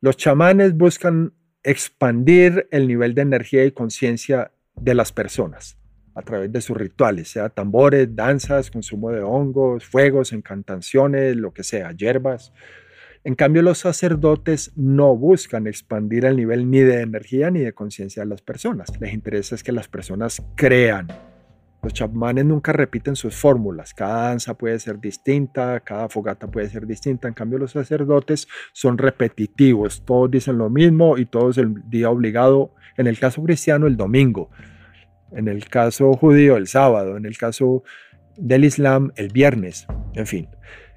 [0.00, 5.76] Los chamanes buscan expandir el nivel de energía y conciencia de las personas
[6.14, 11.64] a través de sus rituales, sea tambores, danzas, consumo de hongos, fuegos, encantaciones, lo que
[11.64, 12.52] sea, hierbas.
[13.24, 18.22] En cambio, los sacerdotes no buscan expandir el nivel ni de energía ni de conciencia
[18.22, 18.92] de las personas.
[19.00, 21.08] Les interesa es que las personas crean.
[21.84, 23.94] Los chamanes nunca repiten sus fórmulas.
[23.94, 27.28] Cada danza puede ser distinta, cada fogata puede ser distinta.
[27.28, 30.02] En cambio, los sacerdotes son repetitivos.
[30.04, 32.74] Todos dicen lo mismo y todos el día obligado.
[32.96, 34.50] En el caso cristiano, el domingo
[35.34, 37.82] en el caso judío el sábado, en el caso
[38.36, 40.48] del Islam el viernes, en fin.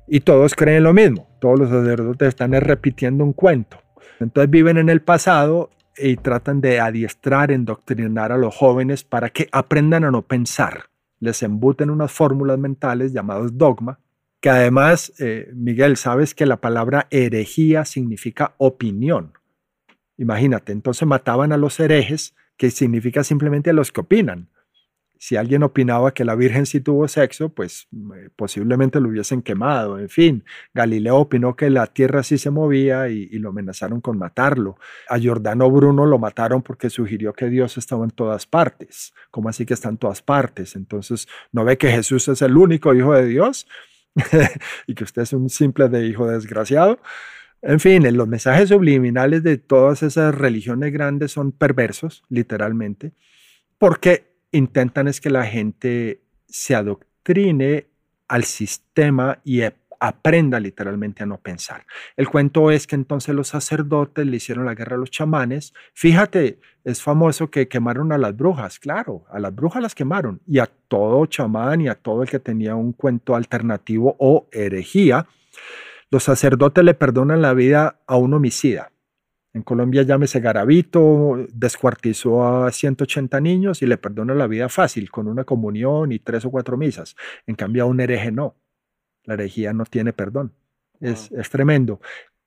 [0.08, 3.82] Y todos creen lo mismo, todos los sacerdotes están repitiendo un cuento.
[4.20, 9.48] Entonces viven en el pasado y tratan de adiestrar, endoctrinar a los jóvenes para que
[9.52, 10.86] aprendan a no pensar.
[11.20, 14.00] Les embuten unas fórmulas mentales llamadas dogma,
[14.40, 19.34] que además, eh, Miguel, sabes que la palabra herejía significa opinión.
[20.18, 24.50] Imagínate, entonces mataban a los herejes que significa simplemente los que opinan.
[25.20, 30.00] Si alguien opinaba que la Virgen sí tuvo sexo, pues eh, posiblemente lo hubiesen quemado.
[30.00, 34.78] En fin, Galileo opinó que la tierra sí se movía y, lo amenazaron con matarlo.
[35.10, 39.14] A Giordano Bruno lo mataron porque sugirió que Dios estaba en todas partes.
[39.32, 40.76] ¿Cómo así que está en todas partes?
[40.76, 43.68] Entonces, ¿no ve que Jesús es el único hijo de Dios?
[44.88, 47.00] y que usted es un simple de hijo desgraciado.
[47.62, 53.14] En fin, los mensajes subliminales de todas esas religiones grandes son perversos, literalmente,
[53.80, 57.88] porque intentan es que la gente se adoctrine
[58.28, 59.62] al sistema y
[60.00, 61.86] aprenda literalmente a no pensar.
[62.16, 65.74] El cuento es que entonces los sacerdotes le hicieron la guerra a los chamanes.
[65.94, 70.60] Fíjate, es famoso que quemaron a las brujas, claro, a las brujas las quemaron y
[70.60, 75.28] a todo chamán y a todo el que tenía un cuento alternativo o herejía
[76.10, 78.92] los sacerdotes le perdonan la vida a un homicida.
[79.58, 85.28] En Colombia llámese Garavito, descuartizó a 180 niños y le perdona la vida fácil, con
[85.28, 87.16] una comunión y tres o cuatro misas.
[87.48, 88.56] En cambio a un hereje no.
[89.24, 90.54] La herejía no tiene perdón.
[91.00, 92.00] Es, es tremendo.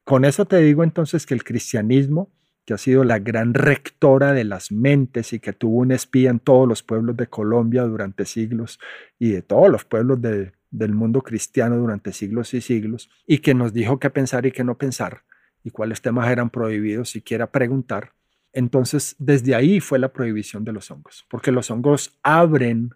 [0.04, 2.30] Con eso te digo entonces que el cristianismo,
[2.64, 6.38] que ha sido la gran rectora de las mentes y que tuvo un espía en
[6.38, 8.78] todos los pueblos de Colombia durante siglos
[9.18, 13.52] y de todos los pueblos de, del mundo cristiano durante siglos y siglos y que
[13.52, 15.24] nos dijo qué pensar y qué no pensar
[15.64, 18.12] y cuáles temas eran prohibidos siquiera preguntar.
[18.52, 22.90] Entonces, desde ahí fue la prohibición de los hongos, porque los hongos abren,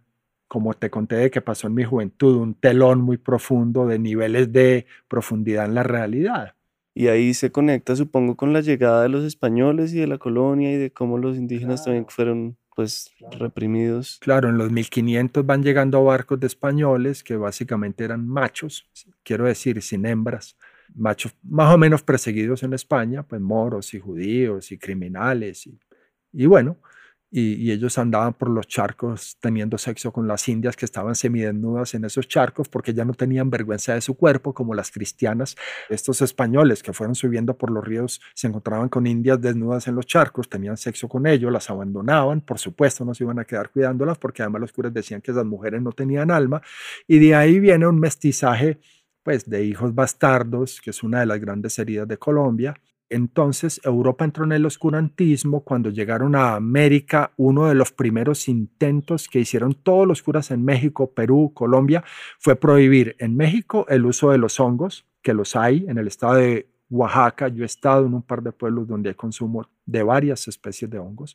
[0.48, 4.52] como te conté de que pasó en mi juventud, un telón muy profundo de niveles
[4.52, 6.54] de profundidad en la realidad.
[6.94, 10.72] Y ahí se conecta, supongo, con la llegada de los españoles y de la colonia
[10.72, 14.18] y de cómo los indígenas también fueron pues reprimidos.
[14.20, 18.88] Claro, en los 1500 van llegando barcos de españoles que básicamente eran machos,
[19.22, 20.56] quiero decir, sin hembras,
[20.94, 25.68] machos más o menos perseguidos en España, pues moros y judíos y criminales.
[26.32, 26.78] Y, bueno,
[27.30, 32.04] y, ellos andaban por los charcos teniendo sexo con las indias que estaban semidesnudas en
[32.04, 35.56] esos charcos porque ya no tenían vergüenza de su cuerpo como las cristianas.
[35.88, 40.06] Estos españoles que fueron subiendo por los ríos se encontraban con indias desnudas en los
[40.06, 44.18] charcos, tenían sexo con ellos, las abandonaban, por supuesto no se iban a quedar cuidándolas
[44.18, 46.62] porque además los curas decían que esas mujeres no tenían alma
[47.08, 48.78] y de ahí viene un mestizaje
[49.24, 52.76] pues de hijos bastardos, que es una de las grandes heridas de Colombia,
[53.10, 57.32] entonces Europa entró en el oscurantismo cuando llegaron a América.
[57.36, 62.02] Uno de los primeros intentos que hicieron todos los curas en México, Perú, Colombia,
[62.38, 66.34] fue prohibir en México el uso de los hongos, que los hay en el estado
[66.34, 67.48] de Oaxaca.
[67.48, 70.98] Yo he estado en un par de pueblos donde hay consumo de varias especies de
[70.98, 71.34] hongos.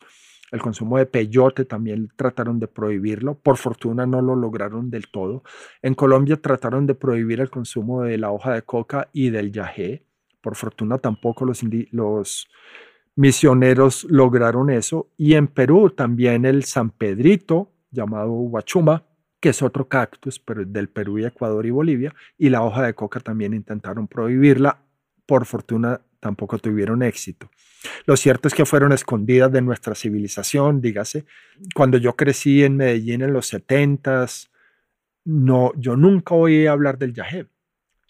[0.51, 3.35] El consumo de peyote también trataron de prohibirlo.
[3.35, 5.43] Por fortuna no lo lograron del todo.
[5.81, 10.03] En Colombia trataron de prohibir el consumo de la hoja de coca y del yagé.
[10.41, 12.47] Por fortuna tampoco los,
[13.15, 15.09] misioneros lograron eso.
[15.17, 19.03] Y en Perú también el San Pedrito, llamado Huachuma,
[19.39, 22.93] que es otro cactus, pero del Perú y Ecuador y Bolivia, y la hoja de
[22.93, 24.81] coca también intentaron prohibirla.
[25.25, 27.49] Por fortuna tampoco tuvieron éxito.
[28.05, 31.25] Lo cierto es que fueron escondidas de nuestra civilización, dígase.
[31.73, 34.27] Cuando yo crecí en Medellín en los 70
[35.25, 37.47] no, yo nunca oí hablar del yajeb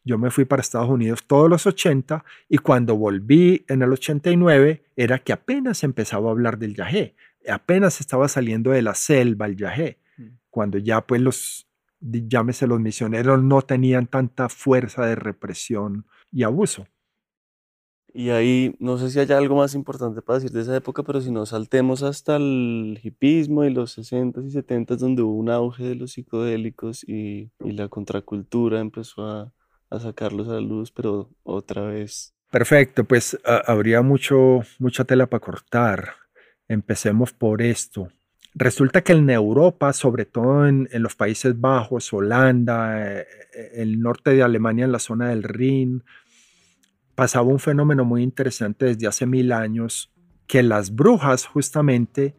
[0.06, 4.84] Yo me fui para Estados Unidos todos los 80 y cuando volví en el 89
[4.96, 7.16] era que apenas empezaba a hablar del yagé,
[7.50, 10.24] apenas estaba saliendo de la selva el yagé, mm.
[10.50, 11.68] cuando ya pues los,
[12.00, 16.88] llámese los misioneros, no tenían tanta fuerza de represión y abuso.
[18.14, 21.22] Y ahí, no sé si hay algo más importante para decir de esa época, pero
[21.22, 25.84] si nos saltemos hasta el hipismo y los 60s y 70s, donde hubo un auge
[25.84, 29.54] de los psicodélicos y, la contracultura empezó a,
[30.00, 32.34] sacarlos a la luz, pero otra vez.
[32.52, 36.14] Perfecto, pues habría mucho, mucha tela para cortar.
[36.68, 38.10] Empecemos por esto.
[38.56, 44.00] Resulta que en Europa, sobre todo en, en los Países Bajos, Holanda, eh, eh, el
[44.00, 46.04] norte de Alemania, en la zona del Rin,
[47.20, 50.10] pasaba un fenómeno muy interesante desde hace mil años,
[50.48, 52.34] que las brujas justamente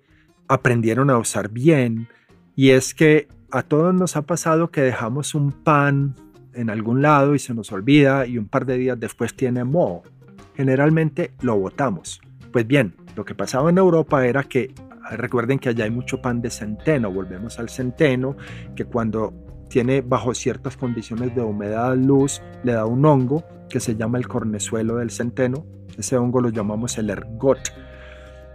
[0.49, 2.09] aprendieron a usar bien,
[2.57, 6.17] y es que a todos nos ha pasado que dejamos un pan
[6.55, 10.03] en algún lado y se nos olvida y un par de días después tiene moho.
[10.57, 12.23] Generalmente lo botamos.
[12.51, 14.73] Pues bien, lo que pasaba en Europa era que
[15.11, 18.35] recuerden que allá hay mucho pan de centeno, volvemos al centeno,
[18.75, 19.35] que cuando
[19.71, 24.29] tiene bajo ciertas condiciones de humedad, luz, le da un hongo que se llama el
[24.29, 25.65] cornezuelo del centeno.
[25.97, 27.73] Ese hongo lo llamamos el ergot.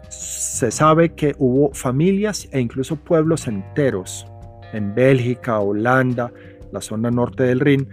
[0.09, 4.27] Se sabe que hubo familias e incluso pueblos enteros
[4.73, 6.31] en Bélgica, Holanda,
[6.71, 7.87] la zona norte del Rin,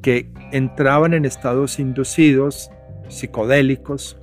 [0.00, 2.70] que entraban en estados inducidos
[3.08, 4.16] psicodélicos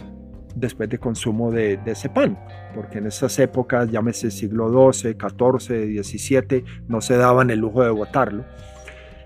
[0.56, 2.40] después de consumo de, ese pan,
[2.78, 7.90] porque en esas épocas, llámese siglo XII, XIV, XVII, no se daban el lujo de
[7.90, 8.46] botarlo.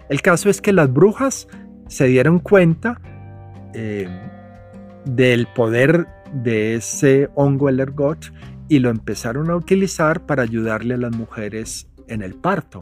[0.07, 1.49] El caso es que las brujas
[1.89, 3.01] se dieron cuenta
[3.73, 4.07] eh,
[5.03, 8.31] del poder de ese hongo el ergot
[8.69, 12.79] y lo empezaron a utilizar para ayudarle a las mujeres en el parto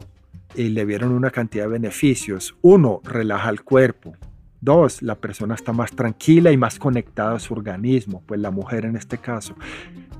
[0.54, 2.54] y le vieron una cantidad de beneficios.
[2.62, 4.14] Uno, relaja el cuerpo.
[4.60, 8.84] Dos, la persona está más tranquila y más conectada a su organismo, pues la mujer
[8.84, 9.56] en este caso.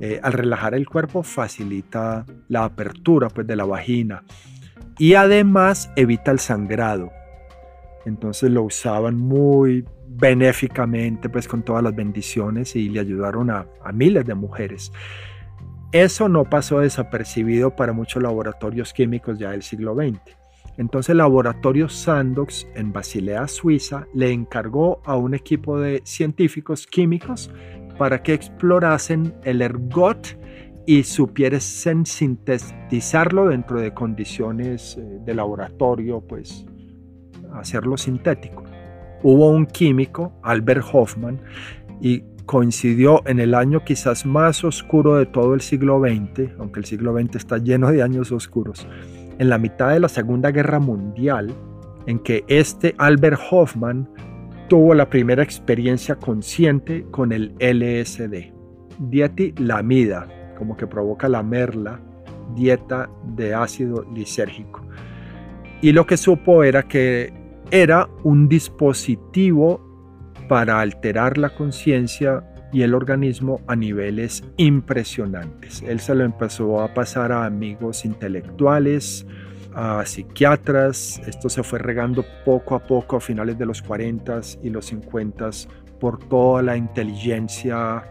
[0.01, 4.23] Eh, al relajar el cuerpo facilita la apertura pues, de la vagina
[4.99, 7.13] y además evita el sangrado.
[8.07, 13.93] Entonces lo usaban muy benéficamente, pues con todas las bendiciones y le ayudaron a, a
[13.93, 14.91] miles de mujeres.
[15.93, 20.19] Eso no pasó desapercibido para muchos laboratorios químicos ya del siglo XX.
[20.79, 27.51] Entonces el laboratorio Sandox en Basilea, Suiza, le encargó a un equipo de científicos químicos
[28.01, 30.39] para que explorasen el ergot
[30.87, 36.65] y supiesen sintetizarlo dentro de condiciones eh, de laboratorio, pues
[37.53, 38.65] hacerlo sintético.
[39.23, 41.43] Hubo un químico, Albert Hoffman,
[42.01, 46.87] y coincidió en el año quizás más oscuro de todo el siglo XX, aunque el
[46.87, 48.89] siglo XX está lleno de años oscuros,
[49.39, 51.55] en la mitad de la Segunda Guerra Mundial,
[52.07, 54.09] en que este Albert Hoffman
[54.70, 58.52] tuvo la primera experiencia consciente con el LSD,
[59.00, 62.00] dietilamida, como que provoca la merla,
[62.54, 64.87] dieta de ácido lisérgico.
[65.83, 67.33] Y lo que supo era que
[67.72, 69.80] era un dispositivo
[70.48, 75.83] para alterar la conciencia y el organismo a niveles impresionantes.
[75.83, 79.26] Él se lo empezó a pasar a amigos intelectuales,
[79.74, 81.20] a psiquiatras.
[81.26, 85.50] Esto se fue regando poco a poco a finales de los 40 y los 50
[85.98, 88.04] por toda la inteligencia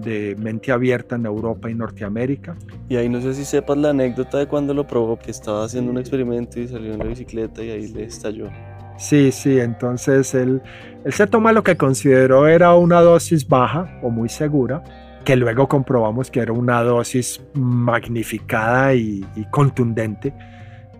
[0.00, 2.56] de mente abierta en Europa y Norteamérica.
[2.88, 5.90] Y ahí no sé si sepas la anécdota de cuando lo probó, que estaba haciendo
[5.90, 8.48] un experimento y salió en la bicicleta y ahí le estalló.
[8.96, 10.62] Sí, sí, entonces él,
[11.06, 14.82] se toma lo que consideró era una dosis baja o muy segura,
[15.24, 20.32] que luego comprobamos que era una dosis magnificada y, contundente,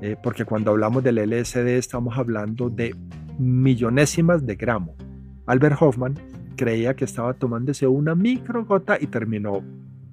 [0.03, 2.93] eh, porque cuando hablamos del LSD estamos hablando de
[3.39, 4.97] millonésimas de gramo.
[5.47, 6.15] Albert Hoffman
[6.57, 9.63] creía que estaba tomándose una microgota y terminó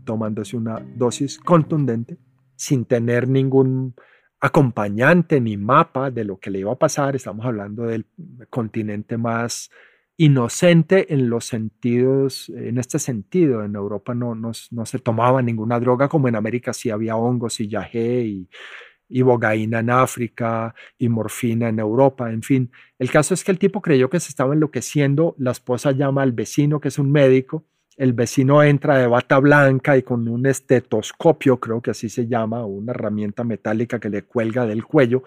[0.06, 2.18] tomándose una dosis contundente
[2.56, 3.96] sin tener ningún
[4.40, 7.16] acompañante ni mapa de lo que le iba a pasar.
[7.16, 8.06] Estamos hablando del
[8.52, 9.72] continente más
[10.18, 13.64] inocente en los sentidos, en este sentido.
[13.64, 17.68] En Europa no, no, se tomaba ninguna droga, como en América sí había hongos y
[17.68, 18.50] yagé y,
[19.10, 22.72] y bogaína en África y morfina en Europa, en fin.
[22.98, 25.36] El caso es que el tipo creyó que se estaba enloqueciendo.
[25.38, 27.66] La esposa llama al vecino, que es un médico,
[28.00, 32.66] el vecino entra de bata blanca y con un estetoscopio, creo que así se llama,
[32.66, 35.24] una herramienta metálica que le cuelga del cuello,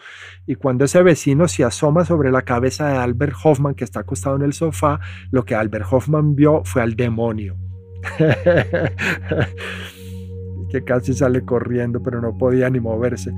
[0.46, 4.36] y cuando ese vecino se asoma sobre la cabeza de Albert Hoffman, que está acostado
[4.36, 7.58] en el sofá, lo que Albert Hoffman vio fue al demonio.
[10.70, 13.34] que casi sale corriendo, pero no podía ni moverse.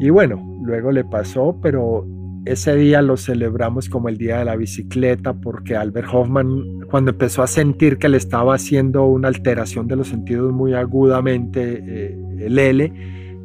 [0.00, 2.06] Y bueno, luego le pasó, pero
[2.46, 7.42] ese día lo celebramos como el día de la bicicleta porque Albert Hoffman cuando empezó
[7.42, 12.58] a sentir que le estaba haciendo una alteración de los sentidos muy agudamente eh, el
[12.58, 12.92] L,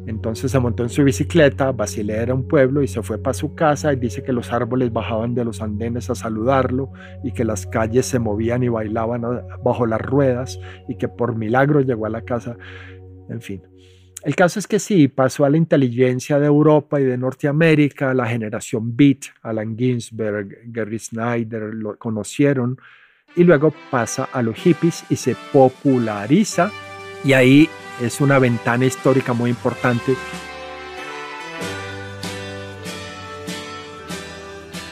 [0.06, 3.54] entonces se montó en su bicicleta, Basilea era un pueblo y se fue para su
[3.54, 6.90] casa y dice que los árboles bajaban de los andenes a saludarlo
[7.22, 9.22] y que las calles se movían y bailaban
[9.62, 12.56] bajo las ruedas y que por milagro llegó a la casa,
[13.28, 13.62] en fin.
[14.26, 18.26] El caso es que sí, pasó a la inteligencia de Europa y de Norteamérica, la
[18.26, 22.76] generación Beat, Alan Ginsberg, Gary Snyder, lo conocieron,
[23.36, 26.72] y luego pasa a los hippies y se populariza,
[27.22, 27.68] y ahí
[28.02, 30.16] es una ventana histórica muy importante.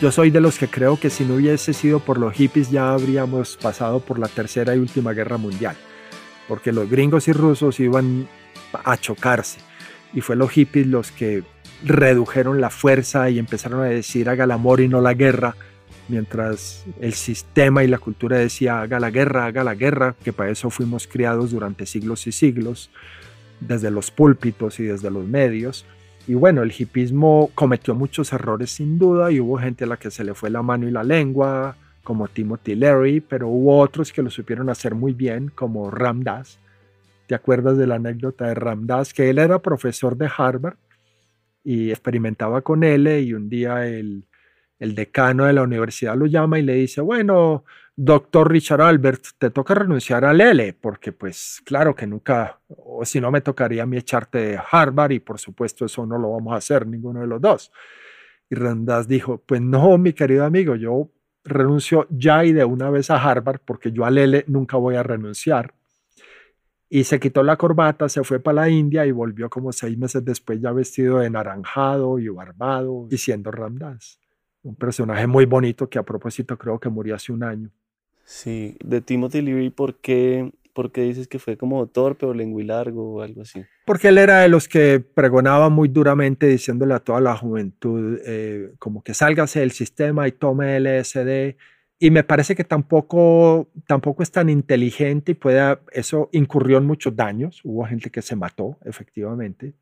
[0.01, 2.93] Yo soy de los que creo que si no hubiese sido por los hippies ya
[2.93, 5.75] habríamos pasado por la tercera y última guerra mundial,
[6.47, 8.29] porque los gringos y rusos iban
[8.85, 9.59] a chocarse.
[10.13, 11.43] Y fue los hippies los que
[11.85, 15.55] redujeron la fuerza y empezaron a decir haga el amor y no la guerra,
[16.09, 20.51] mientras el sistema y la cultura decía haga la guerra, haga la guerra, que para
[20.51, 22.91] eso fuimos criados durante siglos y siglos,
[23.61, 25.85] desde los púlpitos y desde los medios.
[26.27, 30.11] Y bueno, el hipismo cometió muchos errores sin duda y hubo gente a la que
[30.11, 34.23] se le fue la mano y la lengua, como Timothy Leary, pero hubo otros que
[34.23, 36.59] lo supieron hacer muy bien, como Ram Dass,
[37.27, 39.15] ¿Te acuerdas de la anécdota de Ramdas?
[39.15, 40.77] Que él era profesor de Harvard
[41.63, 44.27] y experimentaba con L y un día el,
[44.79, 47.65] decano de la universidad lo llama y le dice, bueno,
[47.97, 53.19] doctor Richard Albert, te toca renunciar al L, porque pues claro que nunca, o si
[53.19, 56.53] no me tocaría a mí echarte de Harvard y por supuesto eso no lo vamos
[56.53, 57.73] a hacer ninguno de los dos.
[58.51, 61.11] Y Ramdas dijo, pues no, mi querido amigo, yo
[61.45, 65.03] renuncio ya y de una vez a Harvard porque yo al L nunca voy a
[65.03, 65.73] renunciar
[66.89, 70.25] y se quitó la corbata, se fue para la India y volvió como seis meses
[70.25, 74.21] después ya vestido de naranjado y barbado y siendo Ramdas.
[74.63, 77.71] Un personaje muy bonito que a propósito creo que murió hace un año.
[78.25, 83.17] Sí, de Timothy Leary, ¿por qué, ¿por qué dices que fue como torpe o lenguilargo
[83.17, 83.63] o algo así?
[83.85, 88.73] Porque él era de los que pregonaba muy duramente diciéndole a toda la juventud eh,
[88.79, 91.57] como que sálgase del sistema y tome LSD
[91.99, 97.15] y me parece que tampoco, tampoco es tan inteligente y puede, eso incurrió en muchos
[97.15, 97.61] daños.
[97.65, 99.75] Hubo gente que se mató, efectivamente.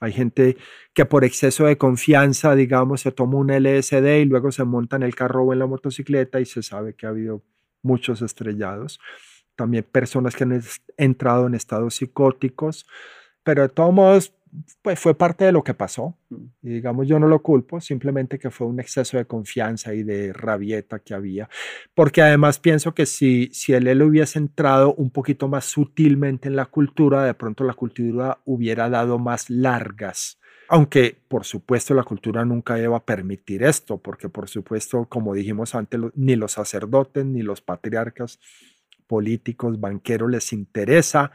[0.00, 0.56] Hay gente
[0.94, 5.02] que por exceso de confianza, digamos, se toma un LSD y luego se monta en
[5.02, 7.44] el carro o en la motocicleta y se sabe que ha habido
[7.82, 8.98] muchos estrellados.
[9.56, 10.60] También personas que han
[10.96, 12.86] entrado en estados psicóticos.
[13.42, 14.34] Pero de todos modos,
[14.82, 16.16] pues fue parte de lo que pasó.
[16.28, 16.44] Mm.
[16.62, 20.32] Y digamos, yo no lo culpo, simplemente que fue un exceso de confianza y de
[20.32, 21.48] rabieta que había.
[21.94, 26.66] Porque además pienso que si, si él, hubiese entrado un poquito más sutilmente en la
[26.66, 30.38] cultura, de pronto la cultura hubiera dado más largas.
[30.68, 35.74] Aunque, por supuesto, la cultura nunca iba a permitir esto, porque, por supuesto, como dijimos
[35.74, 38.38] antes, ni los sacerdotes, ni los patriarcas
[39.08, 41.32] políticos, banqueros les interesa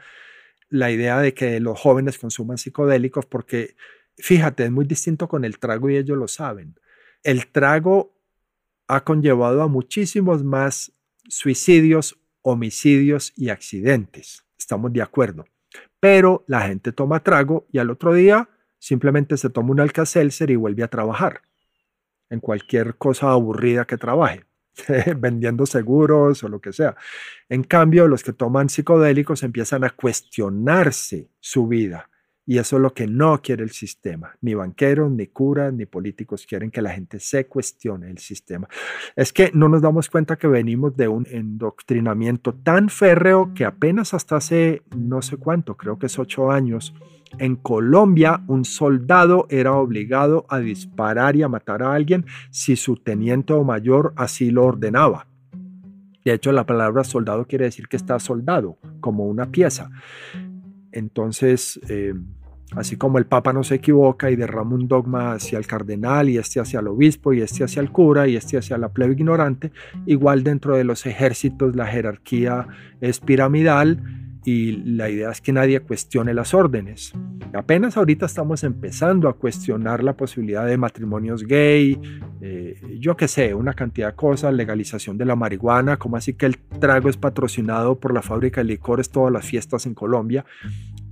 [0.68, 3.76] la idea de que los jóvenes consuman psicodélicos porque,
[4.16, 6.78] fíjate, es muy distinto con el trago y ellos lo saben.
[7.22, 8.16] El trago
[8.88, 10.92] ha conllevado a muchísimos más
[11.28, 14.44] suicidios, homicidios y accidentes.
[14.58, 15.44] Estamos de acuerdo.
[16.00, 18.48] Pero la gente toma trago y al otro día
[18.78, 21.42] simplemente se toma un alcacelser y vuelve a trabajar
[22.30, 24.45] en cualquier cosa aburrida que trabaje.
[25.16, 26.96] vendiendo seguros o lo que sea.
[27.48, 32.10] En cambio, los que toman psicodélicos empiezan a cuestionarse su vida.
[32.46, 34.36] Y eso es lo que no quiere el sistema.
[34.40, 38.68] Ni banqueros, ni curas, ni políticos quieren que la gente se cuestione el sistema.
[39.16, 44.14] Es que no nos damos cuenta que venimos de un endoctrinamiento tan férreo que apenas
[44.14, 46.94] hasta hace no sé cuánto, creo que es ocho años,
[47.38, 52.96] en Colombia, un soldado era obligado a disparar y a matar a alguien si su
[52.96, 55.26] teniente o mayor así lo ordenaba.
[56.24, 59.90] De hecho, la palabra soldado quiere decir que está soldado, como una pieza.
[60.96, 62.14] Entonces, eh,
[62.72, 66.38] así como el Papa no se equivoca y derrama un dogma hacia el cardenal y
[66.38, 69.72] este hacia el obispo y este hacia el cura y este hacia la plebe ignorante,
[70.06, 72.66] igual dentro de los ejércitos la jerarquía
[73.00, 77.12] es piramidal y la idea es que nadie cuestione las órdenes.
[77.52, 82.00] Apenas ahorita estamos empezando a cuestionar la posibilidad de matrimonios gay,
[82.40, 86.46] eh, yo qué sé, una cantidad de cosas, legalización de la marihuana, como así que
[86.46, 90.44] el trago es patrocinado por la fábrica de licores todas las fiestas en Colombia,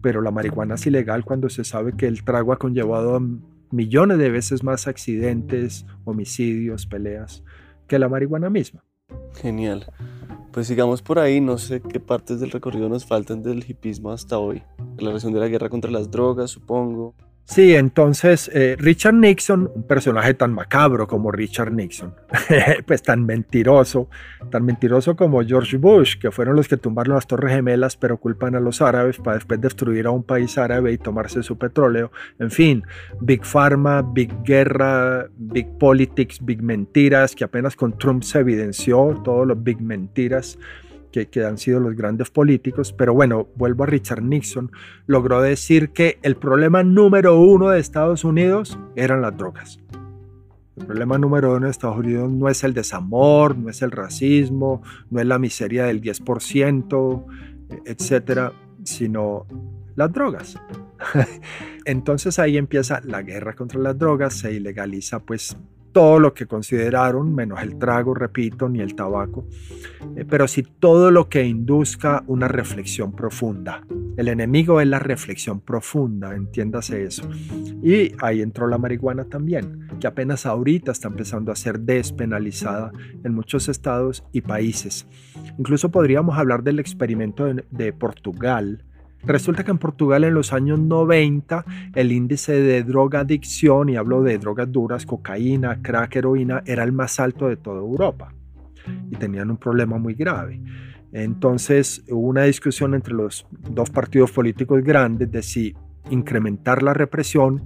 [0.01, 3.21] pero la marihuana es ilegal cuando se sabe que el trago ha conllevado
[3.73, 7.43] millones de veces más accidentes, homicidios, peleas
[7.89, 8.85] que la marihuana misma.
[9.35, 9.87] Genial.
[10.55, 14.39] Pues sigamos por ahí, no sé qué partes del recorrido nos faltan del hipismo hasta
[14.39, 14.63] hoy.
[14.99, 17.17] La relación de la guerra contra las drogas, supongo.
[17.47, 22.15] Sí, entonces eh, Richard Nixon, un personaje tan macabro como Richard Nixon,
[22.87, 24.09] pues tan mentiroso,
[24.51, 28.55] tan mentiroso como George Bush, que fueron los que tumbaron las Torres Gemelas, pero culpan
[28.55, 32.11] a los árabes para después destruir a un país árabe y tomarse su petróleo.
[32.39, 32.83] En fin,
[33.21, 39.47] Big Pharma, Big Guerra, Big Politics, Big Mentiras, que apenas con Trump se evidenció, todos
[39.47, 40.59] los Big Mentiras
[41.23, 44.73] que, han sido los grandes políticos, pero bueno, vuelvo a Richard Nixon,
[45.07, 49.79] logró decir que el problema número uno de Estados Unidos eran las drogas.
[50.77, 54.83] El problema número uno de Estados Unidos no es el desamor, no es el racismo,
[55.11, 57.25] no es la miseria del 10%,
[57.85, 58.53] etcétera,
[58.83, 59.47] sino
[59.95, 60.59] las drogas.
[61.85, 65.57] Entonces ahí empieza la guerra contra las drogas, se ilegaliza pues
[65.95, 69.47] todo lo que consideraron, menos el trago, repito, ni el tabaco,
[70.17, 73.87] eh, pero sí todo lo que induzca una reflexión profunda.
[74.17, 77.31] El enemigo es la reflexión profunda, entiéndase eso.
[77.81, 82.91] Y ahí entró la marihuana también, que apenas ahorita está empezando a ser despenalizada
[83.23, 85.07] en muchos estados y países.
[85.59, 88.85] Incluso podríamos hablar del experimento de, de Portugal,
[89.27, 91.65] Resulta que en Portugal en los años 90
[91.95, 97.19] el índice de drogadicción, y hablo de drogas duras, cocaína, crack, heroína, era el más
[97.21, 98.35] alto de toda Europa
[99.11, 100.61] y tenían un problema muy grave.
[101.13, 105.75] Entonces hubo una discusión entre los dos partidos políticos grandes de si
[106.11, 107.63] incrementar la represión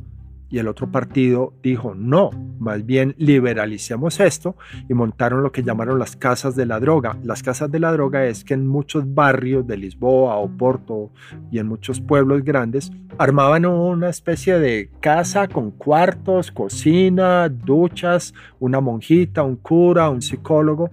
[0.51, 4.57] y el otro partido dijo, no, más bien liberalicemos esto
[4.89, 7.19] y montaron lo que llamaron las casas de la droga.
[7.23, 11.11] Las casas de la droga es que en muchos barrios de Lisboa, Oporto
[11.51, 18.81] y en muchos pueblos grandes armaban una especie de casa con cuartos, cocina, duchas, una
[18.81, 20.91] monjita, un cura, un psicólogo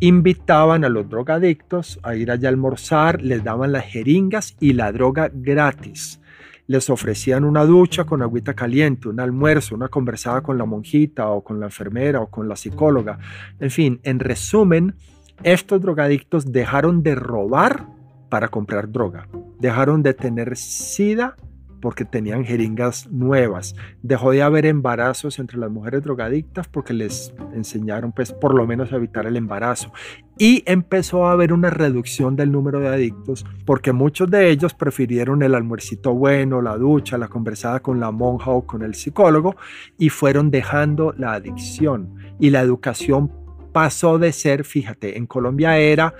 [0.00, 4.90] invitaban a los drogadictos a ir allá a almorzar, les daban las jeringas y la
[4.90, 6.20] droga gratis
[6.66, 11.42] les ofrecían una ducha con agüita caliente, un almuerzo, una conversada con la monjita o
[11.42, 13.18] con la enfermera o con la psicóloga.
[13.60, 14.96] En fin, en resumen,
[15.42, 17.86] estos drogadictos dejaron de robar
[18.28, 19.28] para comprar droga,
[19.60, 21.36] dejaron de tener sida
[21.80, 23.74] porque tenían jeringas nuevas.
[24.02, 28.92] Dejó de haber embarazos entre las mujeres drogadictas porque les enseñaron pues por lo menos
[28.92, 29.92] a evitar el embarazo.
[30.38, 35.42] Y empezó a haber una reducción del número de adictos porque muchos de ellos prefirieron
[35.42, 39.56] el almuercito bueno, la ducha, la conversada con la monja o con el psicólogo
[39.98, 42.14] y fueron dejando la adicción.
[42.38, 43.32] Y la educación
[43.72, 46.14] pasó de ser, fíjate, en Colombia era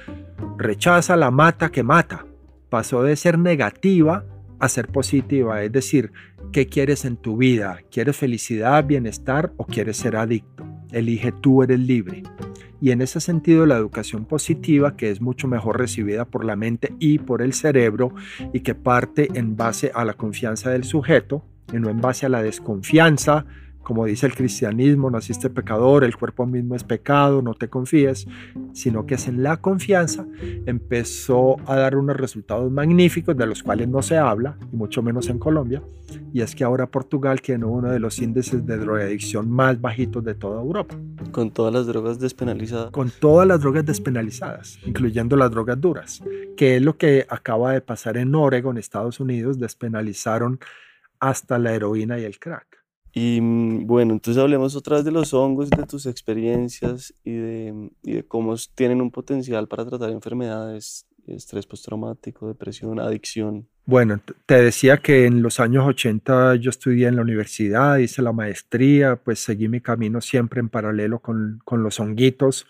[0.59, 2.27] rechaza la mata que mata.
[2.69, 4.25] Pasó de ser negativa
[4.59, 6.13] a ser positiva, es decir,
[6.53, 7.81] ¿qué quieres en tu vida?
[7.91, 10.65] ¿Quieres felicidad, bienestar o quieres ser adicto?
[10.93, 12.23] Elige tú, eres libre.
[12.81, 16.95] Y en ese sentido la educación positiva, que es mucho mejor recibida por la mente
[16.99, 18.15] y por el cerebro
[18.53, 21.43] y que parte en base a la confianza del sujeto
[21.73, 23.47] y no en base a la desconfianza,
[23.87, 28.27] como dice el cristianismo, naciste pecador, el cuerpo mismo es pecado, no te confíes,
[28.73, 30.27] sino que es en la confianza,
[30.67, 35.29] empezó a dar unos resultados magníficos de los cuales no se habla, y mucho menos
[35.29, 35.85] en Colombia,
[36.33, 40.35] y es que ahora Portugal tiene uno de los índices de drogadicción más bajitos de
[40.35, 40.97] toda Europa.
[41.31, 42.91] Con todas las drogas despenalizadas.
[42.91, 46.25] Con todas las drogas despenalizadas, incluyendo las drogas duras,
[46.57, 50.59] que es lo que acaba de pasar en Oregon, Estados Unidos, despenalizaron
[51.21, 52.76] hasta la heroína y el crack.
[53.19, 57.91] Y mm, bueno, entonces hablemos otra vez de los hongos, de tus experiencias y de,
[58.03, 63.69] y de cómo tienen un potencial para tratar enfermedades, estrés postraumático, depresión, adicción.
[63.87, 68.33] Bueno, te decía que en los años 80 yo estudié en la universidad, hice la
[68.33, 72.67] maestría, pues seguí mi camino siempre en paralelo con, con los honguitos.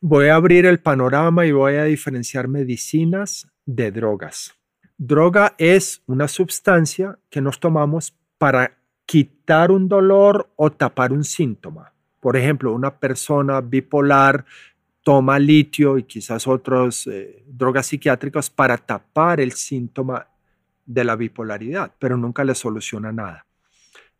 [0.00, 4.56] Voy a abrir el panorama y voy a diferenciar medicinas de drogas.
[4.96, 8.77] Droga es una sustancia que nos tomamos para
[9.08, 11.94] quitar un dolor o tapar un síntoma.
[12.20, 14.44] Por ejemplo, una persona bipolar
[15.02, 20.26] toma litio y quizás otras eh, drogas psiquiátricas para tapar el síntoma
[20.84, 23.46] de la bipolaridad, pero nunca le soluciona nada.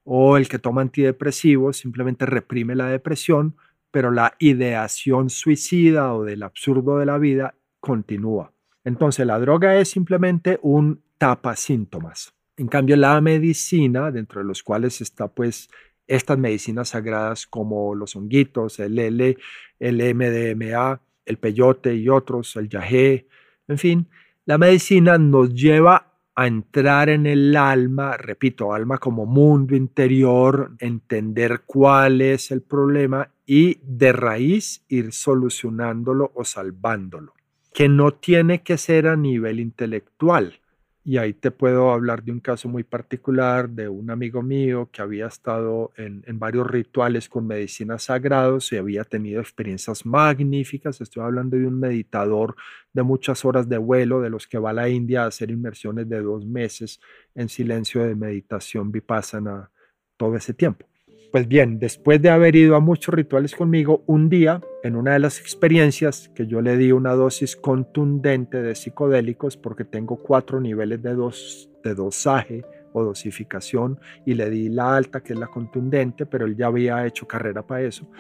[0.05, 3.57] O el que toma antidepresivos simplemente reprime la depresión,
[3.91, 8.53] pero la ideación suicida o del absurdo de la vida continúa.
[8.85, 12.38] Entonces la droga es simplemente un tapa síntomas.
[12.59, 15.71] En cambio, la medicina, dentro de los cuales está pues
[16.09, 19.39] estas medicinas sagradas como los honguitos, el L,
[19.79, 23.29] el MDMA, el peyote y otros, el yagé,
[23.69, 24.09] en fin,
[24.45, 31.63] la medicina nos lleva a entrar en el alma, repito, alma como mundo interior, entender
[31.65, 37.35] cuál es el problema y de raíz ir solucionándolo o salvándolo,
[37.73, 40.59] que no tiene que ser a nivel intelectual
[41.05, 45.01] y ahí te puedo hablar de un caso muy particular de un amigo mío que
[45.01, 51.01] había estado en, varios rituales con medicinas sagrados y había tenido experiencias magníficas.
[51.01, 52.57] Estoy hablando de un meditador
[52.93, 56.09] de muchas horas de vuelo, de los que va a la India a hacer inmersiones
[56.09, 57.01] de dos meses
[57.35, 59.71] en silencio de meditación vipassana
[60.17, 60.87] todo ese tiempo.
[61.31, 65.19] Pues bien, después de haber ido a muchos rituales conmigo, un día, en una de
[65.19, 71.03] las experiencias que yo le di una dosis contundente de psicodélicos, porque tengo cuatro niveles
[71.03, 72.65] de, dos, de dosaje
[72.95, 77.07] o dosificación, y le di la alta, que es la contundente, pero él ya había
[77.07, 78.11] hecho carrera para eso,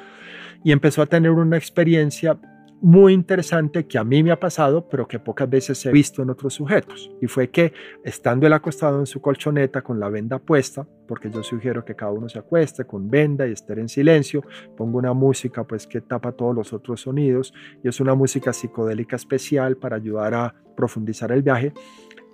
[0.62, 2.38] y empezó a tener una experiencia
[2.80, 6.30] muy interesante que a mí me ha pasado, pero que pocas veces he visto en
[6.30, 7.10] otros sujetos.
[7.20, 7.72] Y fue que
[8.04, 12.12] estando él acostado en su colchoneta con la venda puesta, porque yo sugiero que cada
[12.12, 14.42] uno se acueste con venda y esté en silencio,
[14.76, 17.52] pongo una música pues que tapa todos los otros sonidos
[17.82, 21.72] y es una música psicodélica especial para ayudar a profundizar el viaje.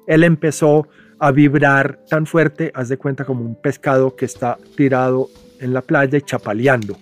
[0.07, 0.89] Él empezó
[1.19, 5.29] a vibrar tan fuerte, haz de cuenta como un pescado que está tirado
[5.61, 6.97] en la playa y chapaleando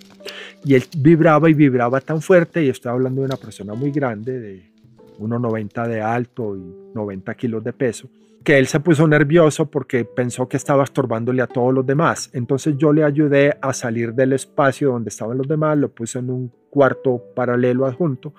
[0.65, 4.39] y él vibraba y vibraba tan fuerte, y estoy hablando de una persona muy grande,
[4.39, 4.73] de
[5.19, 8.09] 1,90 de alto y 90 kilos de peso,
[8.45, 12.31] que él se puso nervioso porque pensó que estaba estorbándole a todos los demás.
[12.33, 16.31] Entonces yo le ayudé a salir del espacio donde estaban los demás, lo puse en
[16.31, 18.35] un cuarto paralelo adjunto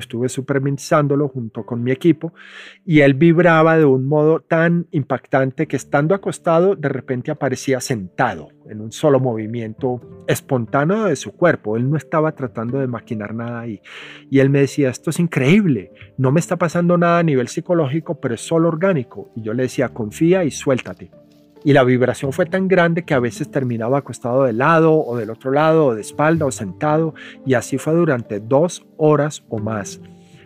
[0.00, 2.32] estuve supervisándolo junto con mi equipo
[2.84, 8.48] y él vibraba de un modo tan impactante que estando acostado de repente aparecía sentado
[8.68, 11.76] en un solo movimiento espontáneo de su cuerpo.
[11.76, 13.80] Él no estaba tratando de maquinar nada ahí.
[14.30, 18.20] Y él me decía, esto es increíble, no me está pasando nada a nivel psicológico,
[18.20, 19.30] pero es solo orgánico.
[19.36, 21.10] Y yo le decía, confía y suéltate
[21.66, 25.30] y la vibración fue tan grande que a veces terminaba acostado de lado o del
[25.30, 27.12] otro lado o de espalda o sentado
[27.44, 30.00] y así fue durante dos horas o más.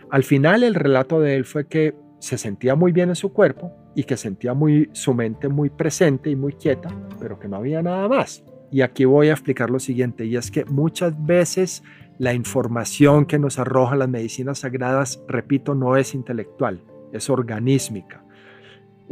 [0.09, 3.71] Al final el relato de él fue que se sentía muy bien en su cuerpo
[3.93, 7.83] y que sentía muy su mente muy presente y muy quieta, pero que no había
[7.83, 8.43] nada más.
[8.71, 11.83] Y aquí voy a explicar lo siguiente, y es que muchas veces
[12.17, 16.81] la información que nos arrojan las medicinas sagradas, repito, no es intelectual,
[17.13, 18.23] es organísmica.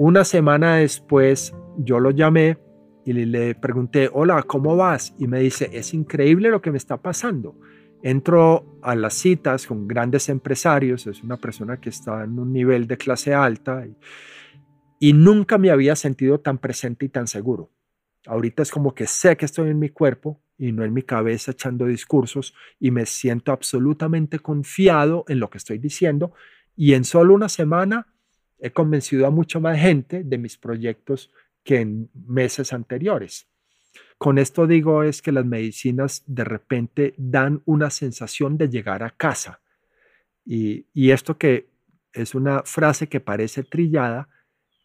[0.01, 2.57] Una semana después yo lo llamé
[3.03, 5.13] y le pregunté, hola, ¿cómo vas?
[5.19, 7.59] Y me dice, es increíble lo que me está pasando.
[8.01, 12.87] Entro a las citas con grandes empresarios, es una persona que está en un nivel
[12.87, 13.85] de clase alta
[15.01, 17.69] y, nunca me había sentido tan presente y tan seguro.
[18.25, 21.51] Ahorita es como que sé que estoy en mi cuerpo y no en mi cabeza
[21.51, 26.31] echando discursos y me siento absolutamente confiado en lo que estoy diciendo
[26.77, 28.07] y en solo una semana
[28.59, 31.31] he convencido a mucha más gente de mis proyectos
[31.63, 33.47] que en meses anteriores.
[34.17, 39.11] Con esto digo es que las medicinas de repente dan una sensación de llegar a
[39.11, 39.61] casa.
[40.45, 41.69] Y, esto que
[42.11, 44.27] es una frase que parece trillada,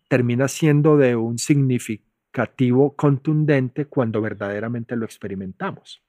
[0.09, 6.03] termina siendo de un significativo contundente cuando verdaderamente lo experimentamos.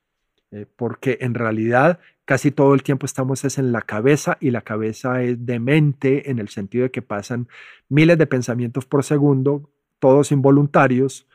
[0.51, 4.61] Eh, porque en realidad casi todo el tiempo estamos es en la cabeza y la
[4.61, 7.47] cabeza es demente en el sentido de que pasan
[7.89, 9.69] miles de pensamientos por segundo
[9.99, 11.27] todos involuntarios,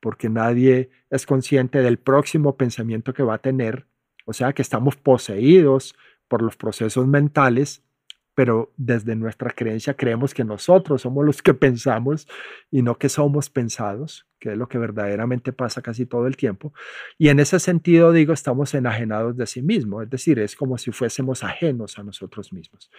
[0.00, 3.86] porque nadie es consciente del próximo pensamiento que va a tener,
[4.26, 5.96] o sea que estamos poseídos
[6.28, 7.82] por los procesos mentales,
[8.34, 12.26] pero desde nuestra creencia creemos que nosotros somos los que pensamos
[12.70, 16.72] y no que somos pensados, que es lo que verdaderamente pasa casi todo el tiempo.
[17.18, 20.92] Y en ese sentido digo, estamos enajenados de sí mismos, es decir, es como si
[20.92, 22.90] fuésemos ajenos a nosotros mismos.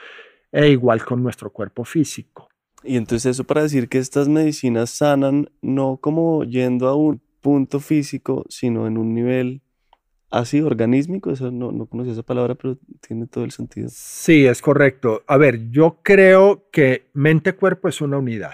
[0.51, 2.49] E igual con nuestro cuerpo físico.
[2.84, 7.79] Y entonces eso para decir que estas medicinas sanan no como yendo a un punto
[7.79, 9.62] físico, sino en un nivel
[10.34, 12.77] así organísmico, eso no, no conocía esa palabra, pero
[13.07, 13.88] tiene todo el sentido.
[13.91, 15.23] Sí, es correcto.
[15.27, 18.53] A ver, yo creo que mente-cuerpo es una unidad.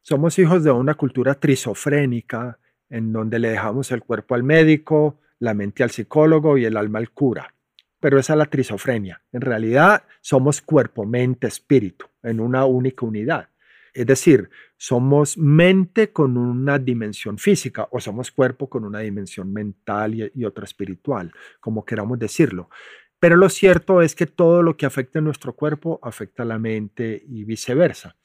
[0.00, 2.58] Somos hijos de una cultura trisofrénica
[2.88, 6.98] en donde le dejamos el cuerpo al médico, la mente al psicólogo y el alma
[6.98, 7.54] al cura.
[8.00, 9.22] Pero esa es la trisofrenia.
[9.30, 13.50] En realidad somos cuerpo, mente, espíritu en una única unidad.
[13.92, 14.48] Es decir,
[14.80, 20.64] somos mente con una dimensión física o somos cuerpo con una dimensión mental y, otra
[20.64, 22.70] espiritual, como queramos decirlo.
[23.18, 26.58] Pero lo cierto es que todo lo que afecta a nuestro cuerpo afecta a la
[26.58, 28.16] mente y viceversa.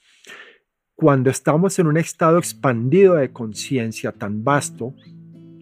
[0.96, 4.96] Cuando estamos en un estado expandido de conciencia tan vasto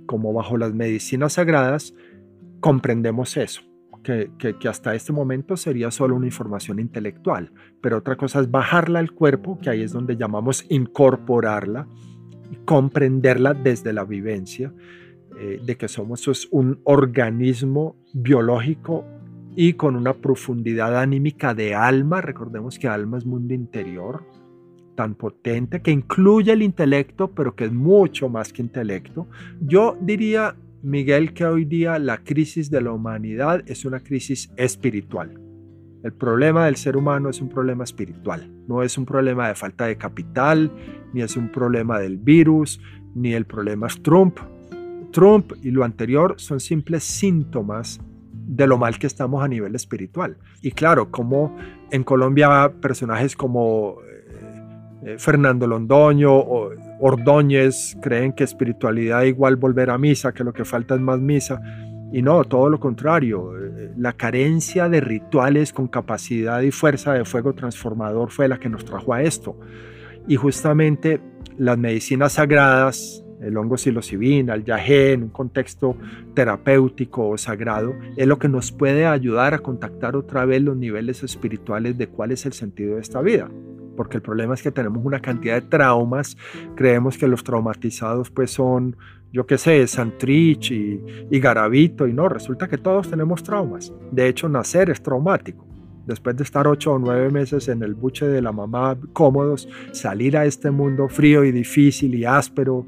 [0.05, 1.95] como bajo las medicinas sagradas,
[2.59, 3.72] comprendemos eso
[4.03, 4.29] que,
[4.67, 7.51] hasta este momento sería solo una información intelectual,
[7.81, 11.87] pero otra cosa es bajarla al cuerpo, que ahí es donde llamamos incorporarla
[12.51, 14.73] y comprenderla desde la vivencia
[15.39, 19.05] eh, de que somos un organismo biológico
[19.55, 24.23] y con una profundidad anímica de alma, recordemos que alma es mundo interior,
[24.95, 29.27] tan potente que incluye el intelecto, pero que es mucho más que intelecto.
[29.59, 35.39] Yo diría, Miguel, que hoy día la crisis de la humanidad es una crisis espiritual.
[36.03, 39.85] El problema del ser humano es un problema espiritual, no es un problema de falta
[39.85, 40.69] de capital,
[41.13, 42.81] ni es un problema del virus,
[43.15, 44.39] ni el problema es Trump.
[45.13, 48.01] Trump y lo anterior son simples síntomas
[48.33, 50.35] de lo mal que estamos a nivel espiritual.
[50.61, 51.55] Y claro, como
[51.91, 53.99] en Colombia personajes como
[55.05, 56.73] eh, Fernando Londoño o
[57.05, 61.61] Ordóñez creen que espiritualidad igual volver a misa, que lo que falta es más misa.
[62.13, 63.57] Y no, todo lo contrario.
[63.57, 68.69] Eh, la carencia de rituales con capacidad y fuerza de fuego transformador fue la que
[68.69, 69.59] nos trajo a esto.
[70.29, 71.19] Y justamente
[71.57, 75.97] las medicinas sagradas, el hongo psilocibina, el yagé, en un contexto
[76.33, 81.21] terapéutico o sagrado, es lo que nos puede ayudar a contactar otra vez los niveles
[81.21, 83.49] espirituales de cuál es el sentido de esta vida
[83.95, 86.37] porque el problema es que tenemos una cantidad de traumas,
[86.75, 88.95] creemos que los traumatizados pues son,
[89.31, 93.93] yo qué sé, Santrich y, y Garavito, y no, resulta que todos tenemos traumas.
[94.11, 95.65] De hecho, nacer es traumático.
[96.05, 100.35] Después de estar ocho o nueve meses en el buche de la mamá cómodos, salir
[100.35, 102.85] a este mundo frío y difícil y áspero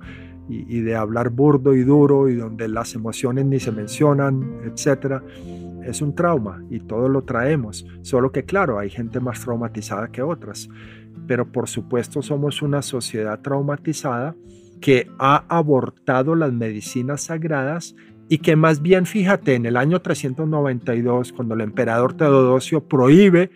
[0.49, 5.23] y, y de hablar burdo y duro y donde las emociones ni se mencionan, etcétera,
[5.85, 10.21] es un trauma y todos lo traemos, solo que claro, hay gente más traumatizada que
[10.21, 10.67] otras,
[11.27, 14.35] pero por supuesto somos una sociedad traumatizada
[14.81, 17.95] que ha abortado las medicinas sagradas
[18.27, 23.51] y que más bien, fíjate, en el año 392, cuando el emperador Teodosio prohíbe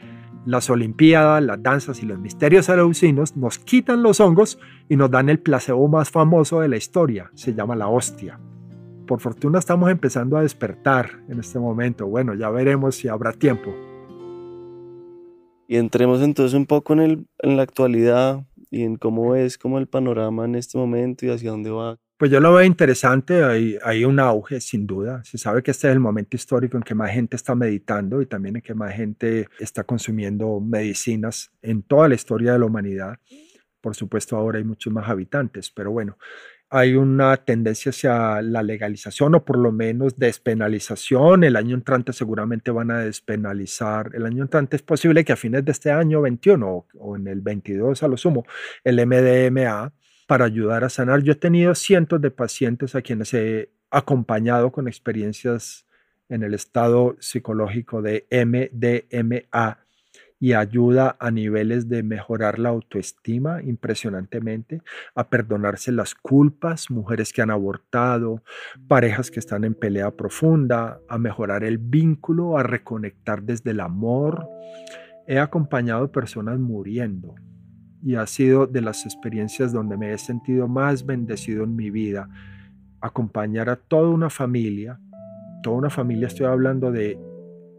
[0.45, 5.30] las olimpiadas, las danzas y los misterios eleusinos, nos quitan los hongos y nos dan
[5.30, 8.39] el placebo más famoso de la historia, se llama la hostia
[9.10, 12.05] por fortuna estamos empezando a despertar en este momento.
[12.05, 13.74] Bueno, ya veremos si habrá tiempo.
[15.68, 19.80] Y entremos entonces un poco en, el, en la actualidad y en cómo es como
[19.80, 21.97] el panorama en este momento y hacia dónde va.
[22.18, 25.24] Pues yo lo veo interesante, hay, hay un auge sin duda.
[25.24, 28.28] Se sabe que este es el momento histórico en que más gente está meditando y
[28.28, 33.18] también en que más gente está consumiendo medicinas en toda la historia de la humanidad.
[33.82, 36.16] Por supuesto ahora hay muchos más habitantes, pero bueno,
[36.72, 41.43] hay una tendencia hacia la legalización o por lo menos despenalización.
[41.43, 44.11] El año entrante seguramente van a despenalizar.
[44.13, 47.41] El año entrante es posible que a fines de este año 21 o, en el
[47.41, 48.45] 22 a lo sumo,
[48.84, 49.91] el MDMA
[50.28, 51.24] para ayudar a sanar.
[51.24, 55.88] Yo he tenido cientos de pacientes a quienes he acompañado con experiencias
[56.30, 59.80] en el estado psicológico de MDMA
[60.39, 64.81] y ayuda a niveles de mejorar la autoestima impresionantemente,
[65.13, 68.41] a perdonarse las culpas, mujeres que han abortado,
[68.87, 74.47] parejas que están en pelea profunda, a mejorar el vínculo, a reconectar desde el amor.
[75.27, 77.35] He acompañado personas muriendo
[78.01, 82.29] y ha sido de las experiencias donde me he sentido más bendecido en mi vida.
[83.01, 84.99] Acompañar a toda una familia,
[85.63, 87.19] toda una familia, estoy hablando de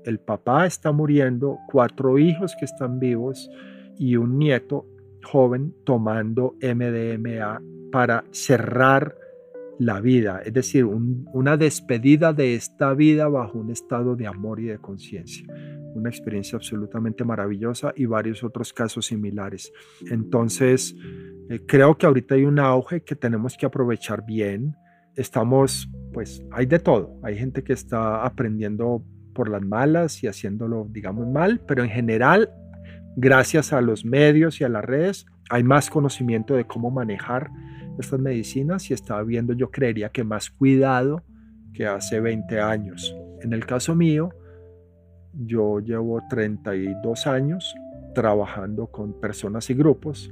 [0.04, 3.50] el papá está muriendo, cuatro hijos que están vivos
[3.98, 4.86] y un nieto
[5.22, 7.60] joven tomando MDMA
[7.92, 9.14] para cerrar
[9.78, 14.66] la vida, es decir, una despedida de esta vida bajo un estado de amor y
[14.66, 15.46] de conciencia.
[15.94, 19.72] Una experiencia absolutamente maravillosa y varios otros casos similares.
[20.10, 20.94] Entonces,
[21.48, 24.76] eh, creo que ahorita hay un auge que tenemos que aprovechar bien.
[25.16, 27.18] Estamos, pues, hay de todo.
[27.22, 29.02] Hay gente que está aprendiendo
[29.40, 32.50] por las malas y haciéndolo, digamos, mal, pero en general,
[33.16, 37.48] gracias a los medios y a las redes, hay más conocimiento de cómo manejar
[37.98, 41.22] estas medicinas y está viendo, yo creería que más cuidado
[41.72, 43.16] que hace 20 años.
[43.40, 44.28] En el caso mío,
[45.32, 47.74] yo llevo 32 años
[48.14, 50.30] trabajando con personas y grupos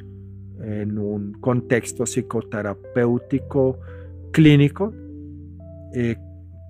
[0.60, 3.78] en un contexto psicoterapéutico
[4.32, 4.92] clínico
[5.94, 6.16] eh,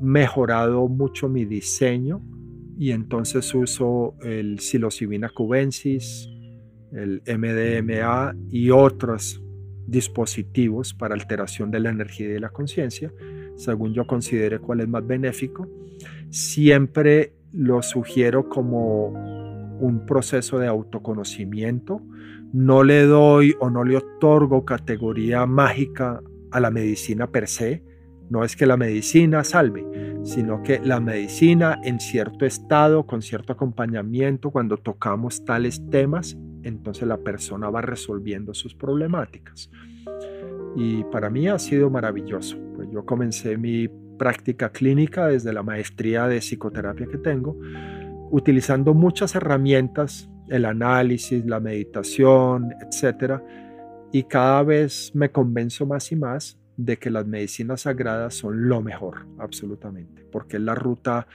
[0.01, 2.23] mejorado mucho mi diseño
[2.79, 6.29] y entonces uso el psilocibina cubensis,
[6.93, 9.43] el MDMA y otros
[9.87, 13.13] dispositivos para alteración de la energía y de la conciencia,
[13.57, 15.67] según yo considere cuál es más benéfico.
[16.31, 19.09] Siempre lo sugiero como
[19.81, 22.03] un proceso de autoconocimiento.
[22.53, 27.83] No le doy o no le otorgo categoría mágica a la medicina per se,
[28.31, 29.85] no es que la medicina salve,
[30.25, 37.09] sino que la medicina en cierto estado, con cierto acompañamiento, cuando tocamos tales temas, entonces
[37.09, 39.71] la persona va resolviendo sus problemáticas.
[40.77, 42.59] Y para mí ha sido maravilloso.
[42.77, 47.57] Pues yo comencé mi práctica clínica desde la maestría de psicoterapia que tengo,
[48.31, 53.41] utilizando muchas herramientas el análisis, la meditación, etc.
[54.13, 58.81] Y cada vez me convenzo más y más de que las medicinas sagradas son lo
[58.81, 61.27] mejor, absolutamente, porque es la ruta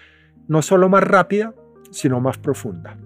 [0.48, 1.54] no solo más rápida,
[1.91, 2.98] sino más profunda,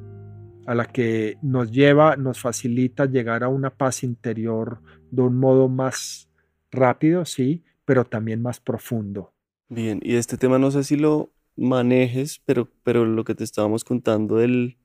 [0.68, 5.68] a la que nos lleva, nos facilita llegar a una paz interior de un modo
[5.68, 6.30] más
[6.72, 9.34] rápido, sí, pero también más profundo.
[9.68, 13.84] Bien, y este tema no sé si lo manejes, pero, pero lo que te estábamos
[13.84, 14.78] contando del,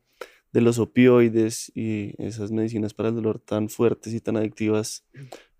[0.52, 5.04] de los opioides y esas medicinas para el dolor tan fuertes y tan adictivas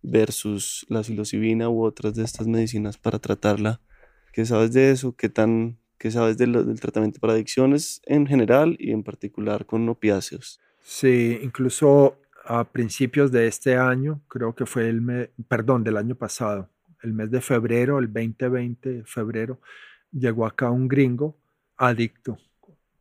[0.02, 3.80] versus la psilocibina u otras de estas medicinas para tratarla.
[4.32, 5.14] ¿Qué sabes de eso?
[5.16, 10.60] ¿Qué, tan, qué sabes del tratamiento para adicciones en general y en particular con opiáceos?
[10.80, 16.16] Sí, incluso a principios de este año, creo que fue el mes, perdón, del año
[16.16, 16.68] pasado,
[17.02, 19.60] el mes de febrero, el 2020, febrero,
[20.10, 21.36] llegó acá un gringo
[21.76, 22.38] adicto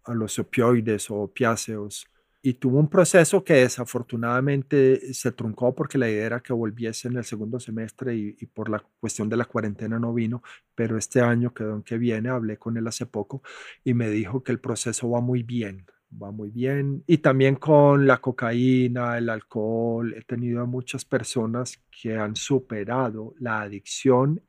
[0.04, 2.08] a los opioides o opiáceos
[2.44, 7.18] y tuvo un proceso que desafortunadamente se truncó porque la idea era que volviese en
[7.18, 10.42] el segundo semestre y, por la cuestión de la cuarentena no vino,
[10.74, 13.44] pero este año, que que viene, hablé con él hace poco
[13.84, 15.86] y me dijo que el proceso va muy bien,
[16.22, 17.04] va muy bien.
[17.08, 23.36] Y también con la cocaína, el alcohol, he tenido a muchas personas que han superado
[23.40, 24.42] la adicción.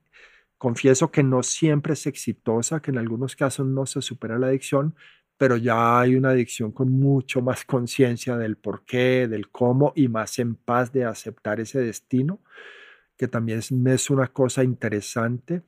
[0.58, 4.94] Confieso que no siempre es exitosa, que en algunos casos no se supera la adicción,
[5.42, 10.06] pero ya hay una adicción con mucho más conciencia del por qué, del cómo y
[10.06, 12.38] más en paz de aceptar ese destino,
[13.16, 15.62] que también es, una cosa interesante,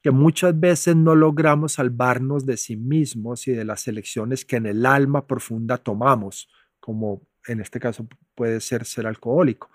[0.00, 4.64] que muchas veces no logramos salvarnos de sí mismos y de las elecciones que en
[4.64, 6.48] el alma profunda tomamos,
[6.80, 9.68] como en este caso puede ser ser alcohólico,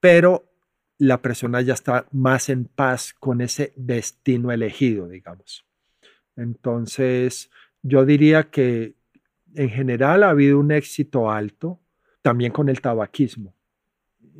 [0.00, 0.50] pero
[0.96, 5.66] la persona ya está más en paz con ese destino elegido, digamos.
[6.34, 7.50] Entonces,
[7.82, 8.94] yo diría que
[9.54, 11.80] en general ha habido un éxito alto,
[12.22, 13.54] también con el tabaquismo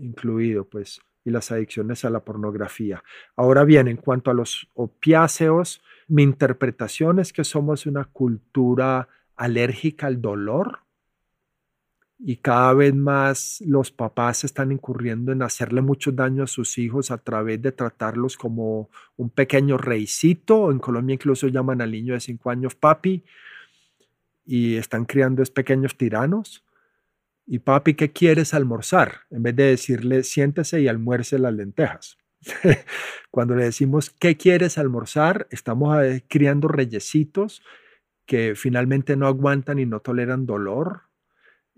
[0.00, 3.02] incluido, pues, y las adicciones a la pornografía.
[3.36, 10.06] Ahora bien, en cuanto a los opiáceos, mi interpretación es que somos una cultura alérgica
[10.06, 10.80] al dolor
[12.22, 17.10] y cada vez más los papás están incurriendo en hacerle mucho daño a sus hijos
[17.10, 20.70] a través de tratarlos como un pequeño reycito.
[20.70, 23.24] En Colombia incluso llaman al niño de cinco años papi
[24.44, 26.64] y están criando es pequeños tiranos.
[27.46, 29.22] Y papi, ¿qué quieres almorzar?
[29.30, 32.18] En vez de decirle siéntese y almuerce las lentejas.
[33.30, 35.46] Cuando le decimos ¿qué quieres almorzar?
[35.50, 37.62] Estamos eh, criando reyesitos
[38.26, 41.09] que finalmente no aguantan y no toleran dolor,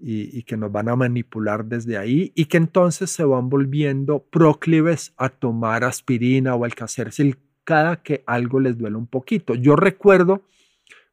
[0.05, 5.15] y, que nos van a manipular desde ahí y que entonces se van volviendo proclives
[5.17, 9.55] a tomar aspirina o alcacercil cada que algo les duele un poquito.
[9.55, 10.43] Yo recuerdo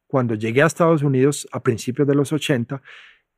[0.08, 2.82] cuando llegué a Estados Unidos a principios de los 80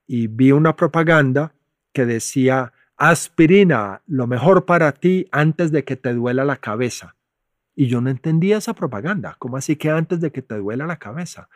[0.07, 1.53] y vi una propaganda
[1.93, 7.15] que decía aspirina, lo mejor para ti antes de que te duela la cabeza.
[7.75, 9.37] Y yo no entendía esa propaganda.
[9.39, 11.49] ¿Cómo así que antes de que te duela la cabeza?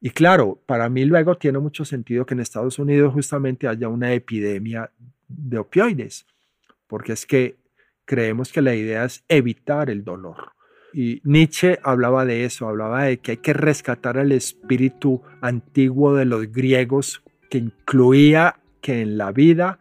[0.00, 4.12] Y claro, para mí luego tiene mucho sentido que en Estados Unidos justamente haya una
[4.12, 4.90] epidemia
[5.26, 6.26] de opioides,
[6.86, 7.56] porque es que
[8.04, 10.52] creemos que la idea es evitar el dolor.
[10.94, 16.24] Y Nietzsche hablaba de eso, hablaba de que hay que rescatar el espíritu antiguo de
[16.24, 19.80] los griegos que incluía que en la vida,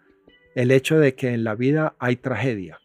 [0.55, 2.80] el hecho de que en la vida hay tragedia.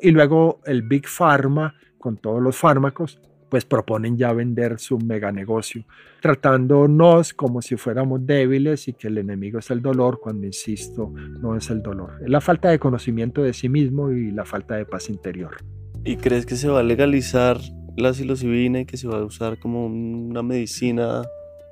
[0.00, 5.32] Y luego el Big Pharma, con todos los fármacos, pues proponen ya vender su mega
[5.32, 5.84] negocio,
[6.20, 11.56] tratándonos como si fuéramos débiles y que el enemigo es el dolor, cuando insisto, no
[11.56, 12.12] es el dolor.
[12.22, 15.56] Es la falta de conocimiento de sí mismo y la falta de paz interior.
[16.04, 17.58] ¿Y crees que se va a legalizar
[17.96, 21.22] la psilocibina y que se va a usar como una medicina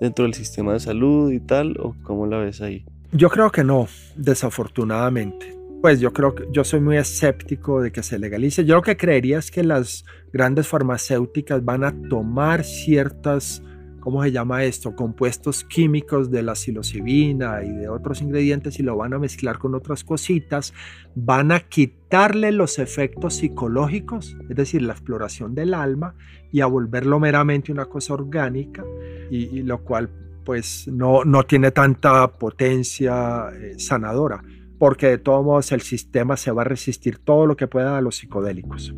[0.00, 1.76] dentro del sistema de salud y tal?
[1.80, 2.84] ¿O cómo la ves ahí?
[3.12, 8.02] Yo creo que no, desafortunadamente pues yo creo que yo soy muy escéptico de que
[8.02, 8.64] se legalice.
[8.64, 13.62] Yo lo que creería es que las grandes farmacéuticas van a tomar ciertas,
[14.00, 14.96] ¿cómo se llama esto?
[14.96, 19.74] Compuestos químicos de la psilocibina y de otros ingredientes y lo van a mezclar con
[19.74, 20.72] otras cositas,
[21.14, 26.14] van a quitarle los efectos psicológicos, es decir, la exploración del alma
[26.52, 28.84] y a volverlo meramente una cosa orgánica
[29.30, 30.10] y, lo cual
[30.44, 34.42] pues no, no tiene tanta potencia eh, sanadora
[34.78, 38.00] porque de todos modos el sistema se va a resistir todo lo que pueda a
[38.00, 38.94] los psicodélicos.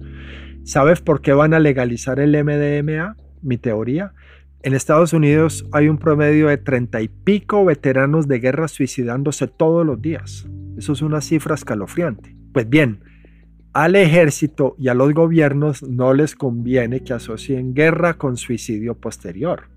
[0.64, 3.16] ¿Sabes por qué van a legalizar el MDMA?
[3.42, 4.12] Mi teoría.
[4.62, 9.86] En Estados Unidos hay un promedio de treinta y pico veteranos de guerra suicidándose todos
[9.86, 10.48] los días.
[10.76, 12.36] Eso es una cifra escalofriante.
[12.52, 13.00] Pues bien,
[13.72, 19.68] al ejército y a los gobiernos no les conviene que asocien guerra con suicidio posterior.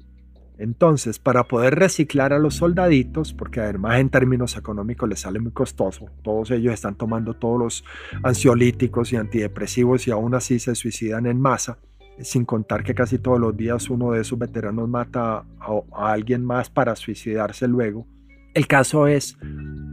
[0.61, 5.51] Entonces, para poder reciclar a los soldaditos, porque además en términos económicos les sale muy
[5.51, 7.83] costoso, todos ellos están tomando todos los
[8.21, 11.79] ansiolíticos y antidepresivos y aún así se suicidan en masa,
[12.19, 15.81] sin contar que casi todos los días uno de esos veteranos mata a,
[16.11, 18.05] alguien más para suicidarse luego.
[18.53, 19.39] El caso es,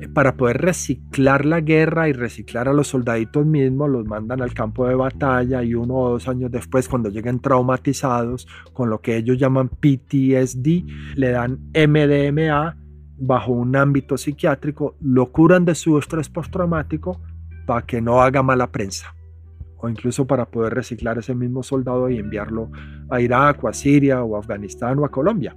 [0.07, 4.87] para poder reciclar la guerra y reciclar a los soldaditos mismos, los mandan al campo
[4.87, 9.39] de batalla y uno o dos años después, cuando lleguen traumatizados con lo que ellos
[9.39, 10.85] llaman PTSD,
[11.17, 12.77] le dan MDMA
[13.19, 17.21] bajo un ámbito psiquiátrico, lo curan de su estrés postraumático
[17.67, 19.15] para que no haga mala prensa
[19.81, 22.71] o incluso para poder reciclar ese mismo soldado y enviarlo
[23.11, 25.57] a Irak o a Siria o a Afganistán o a Colombia.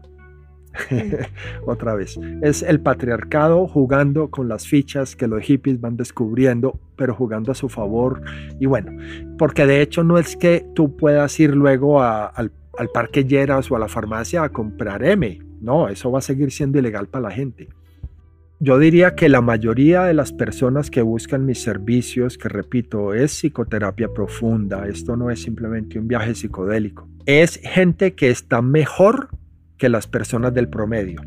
[1.65, 7.13] Otra vez, es el patriarcado jugando con las fichas que los hippies van descubriendo, pero
[7.13, 8.21] jugando a su favor.
[8.59, 8.91] Y bueno,
[9.37, 13.75] porque de hecho no es que tú puedas ir luego al, al parque Lleras o
[13.75, 17.31] a la farmacia a comprar M, no, eso va a seguir siendo ilegal para la
[17.31, 17.69] gente.
[18.59, 23.31] Yo diría que la mayoría de las personas que buscan mis servicios, que repito, es
[23.31, 29.29] psicoterapia profunda, esto no es simplemente un viaje psicodélico, es gente que está mejor
[29.81, 31.23] que las personas del promedio.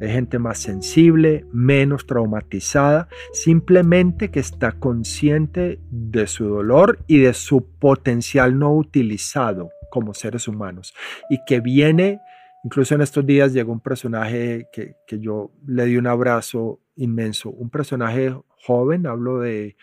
[0.00, 7.34] Es gente más sensible, menos traumatizada, simplemente que está consciente de su dolor y de
[7.34, 10.94] su potencial no utilizado como seres humanos
[11.28, 12.20] y que viene
[12.62, 17.70] Incluso en estos días llegó un personaje que, yo le di un abrazo inmenso, un
[17.70, 18.36] personaje
[18.66, 19.78] joven, hablo de,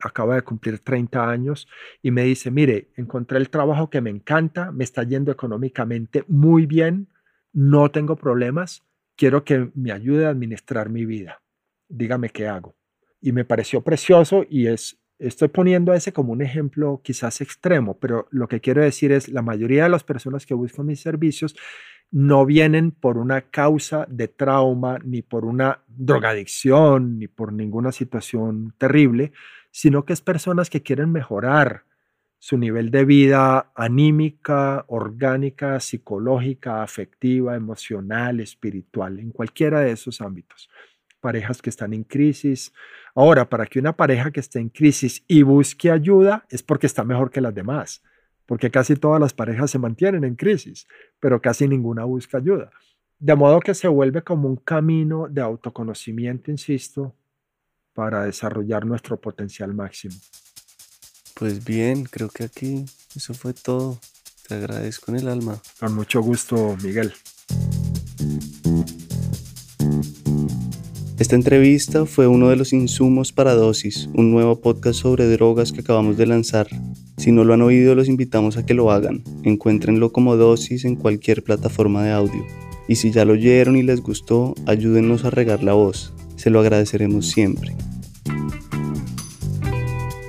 [0.00, 1.68] acaba de cumplir 30 años,
[2.02, 6.66] y me dice, mire, encontré el trabajo que me encanta, me está yendo económicamente muy
[6.66, 7.08] bien,
[7.52, 8.84] no tengo problemas,
[9.16, 11.42] quiero que me ayude a administrar mi vida,
[11.88, 12.76] dígame qué hago.
[13.20, 18.26] Y me pareció precioso y es, estoy poniendo ese como un ejemplo quizás extremo, pero
[18.30, 21.54] lo que quiero decir es, la mayoría de las personas que buscan mis servicios
[22.10, 28.74] no vienen por una causa de trauma, ni por una drogadicción, ni por ninguna situación
[28.76, 29.32] terrible,
[29.72, 31.82] sino que es personas que quieren mejorar
[32.38, 40.70] su nivel de vida anímica, orgánica, psicológica, afectiva, emocional, espiritual, en cualquiera de esos ámbitos.
[41.20, 42.72] Parejas que están en crisis.
[43.16, 47.02] Ahora, para que una pareja que esté en crisis y busque ayuda es porque está
[47.02, 48.02] mejor que las demás
[48.52, 50.86] porque casi todas las parejas se mantienen en crisis,
[51.20, 52.70] pero casi ninguna busca ayuda.
[53.18, 57.14] De modo que se vuelve como un camino de autoconocimiento, insisto,
[57.94, 60.14] para desarrollar nuestro potencial máximo.
[61.34, 62.84] Pues bien, creo que aquí
[63.16, 63.98] eso fue todo.
[64.48, 65.60] Te agradezco en el alma.
[65.80, 67.12] Con mucho gusto, Miguel.
[71.18, 75.80] Esta entrevista fue uno de los insumos para Dosis, un nuevo podcast sobre drogas que
[75.80, 76.66] acabamos de lanzar.
[77.16, 79.22] Si no lo han oído, los invitamos a que lo hagan.
[79.44, 82.44] Encuéntrenlo como Dosis en cualquier plataforma de audio.
[82.88, 86.12] Y si ya lo oyeron y les gustó, ayúdennos a regar la voz.
[86.42, 87.76] Se lo agradeceremos siempre.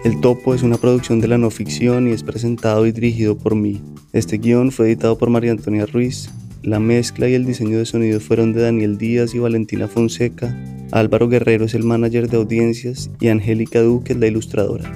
[0.03, 3.55] El Topo es una producción de la no ficción y es presentado y dirigido por
[3.55, 3.81] mí.
[4.11, 6.29] Este guion fue editado por María Antonia Ruiz.
[6.61, 10.55] La mezcla y el diseño de sonido fueron de Daniel Díaz y Valentina Fonseca.
[10.91, 14.91] Álvaro Guerrero es el manager de audiencias y Angélica Duque es la ilustradora.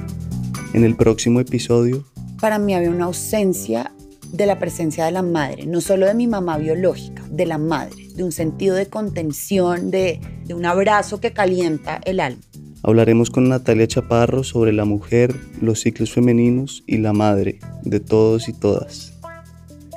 [0.74, 2.06] En el próximo episodio...
[2.40, 3.92] Para mí había una ausencia
[4.32, 8.07] de la presencia de la madre, no solo de mi mamá biológica, de la madre,
[8.18, 12.42] de un sentido de contención, de, de un abrazo que calienta el alma.
[12.84, 18.50] Hablaremos con Natalia Chaparro sobre la mujer, los ciclos femeninos y la madre de todos
[18.50, 19.14] y todas.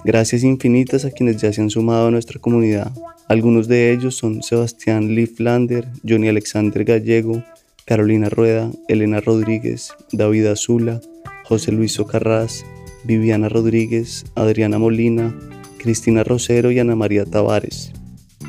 [0.05, 2.93] Gracias infinitas a quienes ya se han sumado a nuestra comunidad.
[3.29, 7.43] Algunos de ellos son Sebastián Lieflander, Johnny Alexander Gallego,
[7.85, 11.01] Carolina Rueda, Elena Rodríguez, David Azula,
[11.45, 12.65] José Luis Socarrás,
[13.05, 15.35] Viviana Rodríguez, Adriana Molina,
[15.79, 17.93] Cristina Rosero y Ana María Tavares.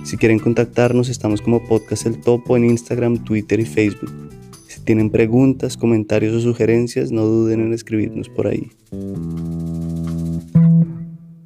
[0.04, 4.12] Si quieren contactarnos, estamos como Podcast El Topo en Instagram, Twitter y Facebook.
[4.68, 8.72] Si tienen preguntas, comentarios o sugerencias, no duden en escribirnos por ahí.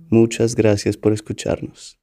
[0.09, 1.99] Muchas gracias por escucharnos.